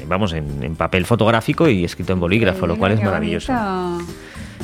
vamos, 0.06 0.32
en, 0.32 0.62
en 0.62 0.76
papel 0.76 1.04
fotográfico 1.06 1.68
y 1.68 1.84
escrito 1.84 2.12
en 2.12 2.20
bolígrafo, 2.20 2.68
lo 2.68 2.76
cual 2.76 2.92
es 2.92 3.02
maravilloso. 3.02 3.52
bonito. 3.52 4.12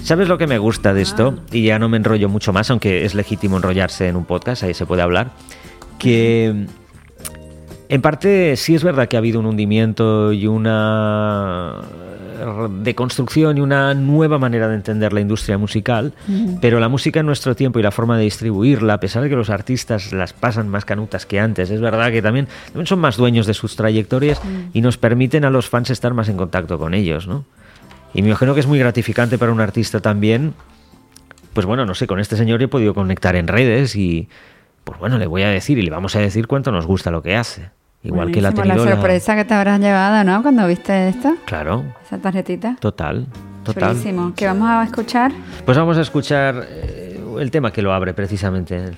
¿Sabes 0.03 0.29
lo 0.29 0.39
que 0.39 0.47
me 0.47 0.59
gusta 0.59 0.93
de 0.93 1.03
esto? 1.03 1.35
Y 1.51 1.65
ya 1.65 1.79
no 1.79 1.89
me 1.89 1.97
enrollo 1.97 2.29
mucho 2.29 2.53
más, 2.53 2.71
aunque 2.71 3.05
es 3.05 3.15
legítimo 3.15 3.57
enrollarse 3.57 4.09
en 4.09 4.17
un 4.17 4.25
podcast, 4.25 4.63
ahí 4.63 4.75
se 4.75 4.87
puede 4.87 5.03
hablar. 5.03 5.31
Que 5.99 6.67
en 7.89 8.03
parte 8.03 8.57
sí 8.57 8.75
es 8.75 8.85
verdad 8.85 9.09
que 9.09 9.17
ha 9.17 9.19
habido 9.19 9.41
un 9.41 9.47
hundimiento 9.47 10.33
y 10.33 10.47
una 10.47 11.81
deconstrucción 12.83 13.59
y 13.59 13.61
una 13.61 13.95
nueva 13.95 14.39
manera 14.39 14.69
de 14.69 14.75
entender 14.75 15.13
la 15.13 15.21
industria 15.21 15.59
musical, 15.59 16.13
pero 16.61 16.81
la 16.81 16.89
música 16.89 17.21
en 17.21 17.27
nuestro 17.27 17.55
tiempo 17.55 17.79
y 17.79 17.83
la 17.83 17.91
forma 17.91 18.17
de 18.17 18.25
distribuirla, 18.25 18.95
a 18.95 19.01
pesar 19.01 19.23
de 19.23 19.29
que 19.29 19.37
los 19.37 19.51
artistas 19.51 20.13
las 20.13 20.33
pasan 20.33 20.69
más 20.69 20.85
canutas 20.85 21.27
que 21.27 21.41
antes, 21.41 21.71
es 21.71 21.81
verdad 21.81 22.11
que 22.11 22.23
también, 22.23 22.49
también 22.67 22.87
son 22.87 22.99
más 22.99 23.17
dueños 23.17 23.47
de 23.47 23.55
sus 23.55 23.77
trayectorias 23.77 24.41
y 24.73 24.81
nos 24.81 24.99
permiten 24.99 25.45
a 25.45 25.51
los 25.51 25.69
fans 25.69 25.91
estar 25.91 26.15
más 26.15 26.29
en 26.29 26.37
contacto 26.37 26.79
con 26.79 26.95
ellos, 26.95 27.27
¿no? 27.27 27.45
Y 28.15 28.23
me 28.23 28.29
imagino 28.29 28.55
que 28.55 28.61
es 28.61 28.67
muy 28.67 28.79
gratificante 28.79 29.37
para 29.39 29.53
un 29.53 29.61
artista 29.61 30.01
también. 30.01 30.55
Pues 31.53 31.67
bueno, 31.67 31.85
no 31.85 31.95
sé, 31.95 32.07
con 32.07 32.19
este 32.21 32.37
señor 32.37 32.63
he 32.63 32.69
podido 32.69 32.95
conectar 32.95 33.37
en 33.37 33.47
redes 33.49 33.95
y 33.97 34.29
pues 34.85 34.99
bueno, 34.99 35.19
le 35.19 35.27
voy 35.27 35.43
a 35.43 35.49
decir 35.49 35.79
y 35.79 35.83
le 35.83 35.91
vamos 35.91 36.15
a 36.17 36.21
decir 36.21 36.47
cuánto 36.47 36.71
nos 36.73 36.87
gusta 36.87 37.11
lo 37.11 37.23
que 37.23 37.37
hace. 37.37 37.71
Igual 38.03 38.31
que 38.33 38.41
Buenísimo, 38.41 38.63
tenido 38.63 38.85
la 38.85 38.91
la- 38.91 38.97
sorpresa 38.97 39.35
que 39.35 39.45
te 39.47 39.55
habrás 39.55 39.81
llevado, 39.81 40.25
¿no? 40.25 40.43
Cuando 40.43 40.67
viste 40.67 41.09
esto, 41.09 41.35
Claro, 41.47 41.85
esa 42.05 42.19
tarjetita. 42.19 42.77
total, 42.81 43.27
total. 43.65 43.93
Chulísimo. 43.93 44.35
¿Qué 44.37 44.47
vamos 44.47 44.69
a 44.69 44.85
escuchar? 44.85 45.33
Pues 45.65 45.79
vamos 45.79 45.97
a 45.97 46.03
escuchar 46.03 46.67
eh, 46.69 47.19
el 47.41 47.51
tema 47.51 47.73
que 47.73 47.81
lo 47.83 47.95
abre 47.95 48.13
precisamente, 48.13 48.91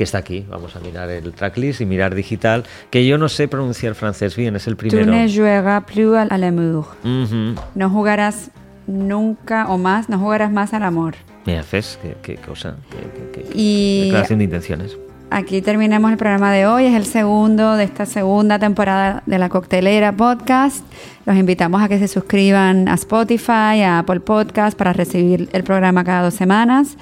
que 0.00 0.04
está 0.04 0.16
aquí. 0.16 0.46
Vamos 0.48 0.74
a 0.76 0.80
mirar 0.80 1.10
el 1.10 1.30
tracklist 1.34 1.82
y 1.82 1.84
mirar 1.84 2.14
digital, 2.14 2.64
que 2.88 3.06
yo 3.06 3.18
no 3.18 3.28
sé 3.28 3.48
pronunciar 3.48 3.94
francés 3.94 4.34
bien, 4.34 4.56
es 4.56 4.66
el 4.66 4.72
Tu 4.76 4.88
primero. 4.88 5.12
ne 5.12 5.28
joueras 5.28 5.84
plus 5.84 6.16
à 6.16 6.38
l'amour. 6.38 6.86
Ujú. 7.04 7.60
No 7.74 7.90
jugarás 7.90 8.50
nunca 8.86 9.66
o 9.68 9.76
más, 9.76 10.08
no 10.08 10.18
jugarás 10.18 10.50
más 10.50 10.72
al 10.72 10.84
amor. 10.84 11.16
Mira, 11.44 11.62
¿ves? 11.70 11.98
Qué, 12.00 12.16
qué 12.22 12.36
cosa. 12.36 12.76
qué- 12.90 12.96
qué- 12.96 13.42
qué- 13.42 13.50
Y 13.54 14.04
Declaración 14.04 14.38
de 14.38 14.44
intenciones. 14.46 14.96
aquí 15.30 15.60
terminamos 15.60 16.10
el 16.10 16.16
programa 16.16 16.50
de 16.50 16.66
hoy. 16.66 16.86
Es 16.86 16.94
el 16.94 17.04
segundo 17.04 17.76
de 17.76 17.84
esta 17.84 18.06
segunda 18.06 18.58
temporada 18.58 19.22
de 19.26 19.38
la 19.38 19.50
Coctelera 19.50 20.12
Podcast. 20.12 20.82
Los 21.26 21.36
invitamos 21.36 21.82
a 21.82 21.88
que 21.88 21.98
se 21.98 22.08
suscriban 22.08 22.88
a 22.88 22.94
Spotify, 22.94 23.82
a 23.84 23.98
Apple 23.98 24.20
Podcast 24.20 24.78
para 24.78 24.94
recibir 24.94 25.50
el 25.52 25.62
programa 25.62 26.04
cada 26.04 26.22
dos 26.22 26.34
semanas. 26.34 26.96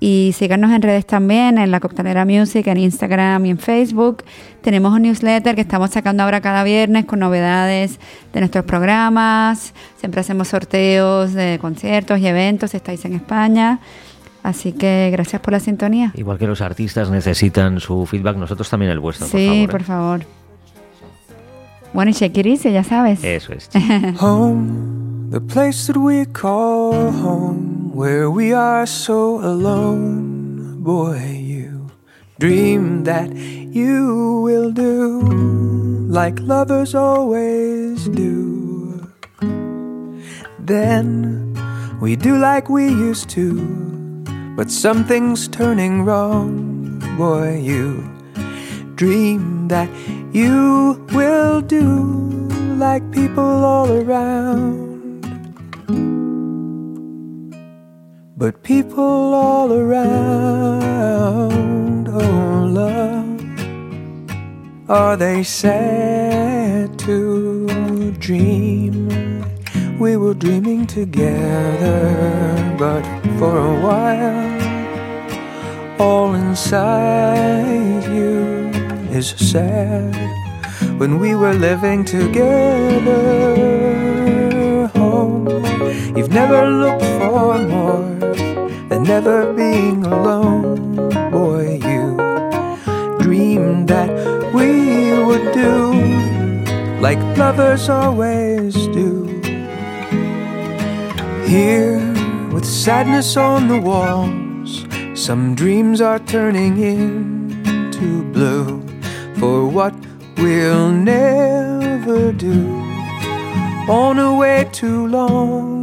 Y 0.00 0.32
síganos 0.36 0.70
en 0.72 0.82
redes 0.82 1.06
también, 1.06 1.58
en 1.58 1.70
la 1.70 1.80
Coctelera 1.80 2.24
Music, 2.24 2.66
en 2.68 2.76
Instagram 2.78 3.46
y 3.46 3.50
en 3.50 3.58
Facebook. 3.58 4.22
Tenemos 4.62 4.92
un 4.92 5.02
newsletter 5.02 5.54
que 5.54 5.60
estamos 5.60 5.90
sacando 5.90 6.22
ahora 6.22 6.40
cada 6.40 6.62
viernes 6.62 7.04
con 7.04 7.18
novedades 7.18 7.98
de 8.32 8.40
nuestros 8.40 8.64
programas. 8.64 9.74
Siempre 9.98 10.20
hacemos 10.20 10.48
sorteos 10.48 11.32
de 11.32 11.58
conciertos 11.60 12.20
y 12.20 12.26
eventos 12.26 12.70
si 12.70 12.76
estáis 12.76 13.04
en 13.04 13.14
España. 13.14 13.80
Así 14.42 14.72
que 14.72 15.10
gracias 15.12 15.42
por 15.42 15.52
la 15.52 15.60
sintonía. 15.60 16.12
Igual 16.14 16.38
que 16.38 16.46
los 16.46 16.60
artistas 16.60 17.10
necesitan 17.10 17.80
su 17.80 18.06
feedback, 18.06 18.36
nosotros 18.36 18.70
también 18.70 18.92
el 18.92 19.00
vuestro, 19.00 19.26
Sí, 19.26 19.64
por 19.66 19.78
por 19.78 19.82
favor. 19.82 20.20
¿eh? 20.20 20.24
favor. 20.24 20.38
Bueno, 21.92 22.12
y 22.12 22.48
Easy, 22.48 22.70
ya 22.70 22.84
sabes. 22.84 23.24
Eso 23.24 23.52
es. 23.52 23.70
Home, 24.20 25.30
the 25.30 25.40
place 25.40 25.86
that 25.92 25.96
we 25.96 26.26
call 26.26 26.92
home, 27.10 27.87
where 27.98 28.30
we 28.30 28.52
are 28.52 28.86
so 28.86 29.42
alone. 29.42 30.80
Boy, 30.84 31.18
you 31.34 31.90
dream 32.38 33.02
that 33.02 33.34
you 33.34 34.40
will 34.46 34.70
do 34.70 35.18
like 36.06 36.38
lovers 36.38 36.94
always 36.94 38.06
do. 38.10 39.02
Then 40.60 41.58
we 42.00 42.14
do 42.14 42.38
like 42.38 42.68
we 42.68 42.86
used 42.86 43.30
to, 43.30 43.58
but 44.54 44.70
something's 44.70 45.48
turning 45.48 46.04
wrong. 46.04 47.02
Boy, 47.18 47.58
you 47.58 48.06
dream 48.94 49.66
that 49.74 49.90
you 50.30 51.04
will 51.10 51.60
do 51.62 51.82
like 52.78 53.02
people 53.10 53.64
all 53.64 53.90
around. 53.90 54.97
But 58.38 58.62
people 58.62 59.34
all 59.34 59.72
around, 59.72 60.08
oh 62.08 62.66
love, 62.70 63.40
are 64.88 65.16
they 65.16 65.42
sad 65.42 66.96
to 67.00 68.12
dream 68.12 69.08
we 69.98 70.16
were 70.16 70.34
dreaming 70.34 70.86
together, 70.86 72.76
but 72.78 73.02
for 73.40 73.58
a 73.58 73.80
while, 73.80 74.60
all 76.00 76.34
inside 76.34 78.04
you 78.04 78.70
is 79.10 79.30
sad. 79.30 80.14
When 81.00 81.18
we 81.18 81.34
were 81.34 81.54
living 81.54 82.04
together, 82.04 83.08
you've 86.18 86.30
never 86.30 86.68
looked 86.68 87.04
for 87.20 87.56
more 87.58 88.02
than 88.88 89.04
never 89.04 89.52
being 89.52 90.04
alone, 90.04 90.96
boy. 91.30 91.78
You 91.90 92.16
dreamed 93.20 93.86
that 93.86 94.10
we 94.52 95.12
would 95.12 95.52
do 95.52 95.92
like 97.00 97.20
lovers 97.38 97.88
always 97.88 98.74
do. 98.88 99.26
Here, 101.46 102.00
with 102.52 102.64
sadness 102.64 103.36
on 103.36 103.68
the 103.68 103.80
walls, 103.80 104.84
some 105.14 105.54
dreams 105.54 106.00
are 106.00 106.18
turning 106.18 106.78
into 106.78 108.24
blue 108.32 108.82
for 109.38 109.68
what 109.68 109.94
we'll 110.36 110.90
never 110.90 112.32
do 112.32 112.66
on 113.88 114.18
a 114.18 114.34
way 114.34 114.68
too 114.72 115.06
long. 115.06 115.77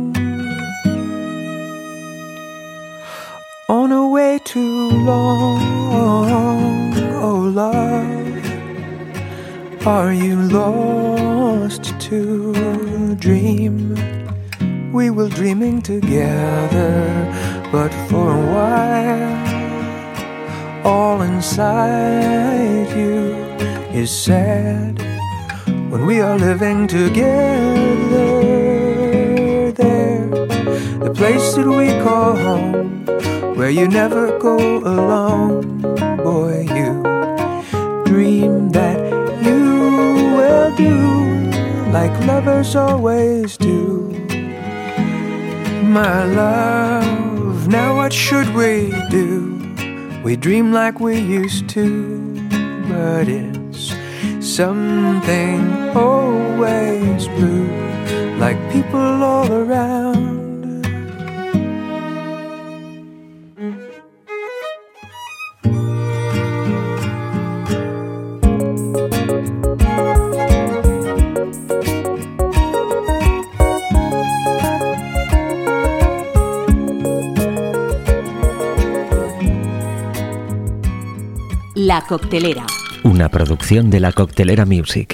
Too 4.56 4.90
long, 5.04 6.94
oh 7.22 7.40
love. 7.62 8.46
Are 9.86 10.14
you 10.14 10.38
lost 10.44 12.00
to 12.08 12.54
a 12.56 13.16
dream? 13.16 13.76
We 14.94 15.10
were 15.10 15.28
dreaming 15.28 15.82
together, 15.82 16.96
but 17.70 17.92
for 18.08 18.32
a 18.32 18.46
while, 18.56 19.36
all 20.88 21.22
inside 21.22 22.88
you 22.96 23.36
is 23.94 24.10
sad. 24.10 25.02
When 25.92 26.06
we 26.06 26.22
are 26.22 26.38
living 26.40 26.88
together, 26.88 28.32
there, 29.74 30.30
the 31.08 31.14
place 31.14 31.56
that 31.56 31.68
we 31.68 31.90
call 32.06 32.38
home, 32.38 32.95
where 33.56 33.70
you 33.70 33.88
never 33.88 34.38
go 34.38 34.58
alone, 34.80 35.82
boy, 36.18 36.68
you 36.76 37.02
dream 38.06 38.70
that 38.72 39.00
you 39.42 40.36
will 40.38 40.76
do 40.76 41.50
like 41.92 42.12
lovers 42.28 42.76
always 42.76 43.56
do. 43.56 44.10
My 45.84 46.26
love, 46.26 47.70
now 47.70 47.96
what 47.96 48.12
should 48.12 48.54
we 48.54 48.92
do? 49.10 49.32
We 50.24 50.36
dream 50.36 50.74
like 50.74 51.00
we 51.00 51.18
used 51.18 51.70
to, 51.70 51.88
but 52.90 53.30
it's 53.30 53.96
something 54.42 55.62
always 55.96 57.28
blue, 57.30 57.70
like 58.38 58.60
people 58.74 59.24
all 59.24 59.50
around. 59.50 60.05
Coctelera. 82.08 82.66
Una 83.04 83.30
producción 83.30 83.90
de 83.90 84.00
la 84.00 84.12
Coctelera 84.12 84.66
Music. 84.66 85.14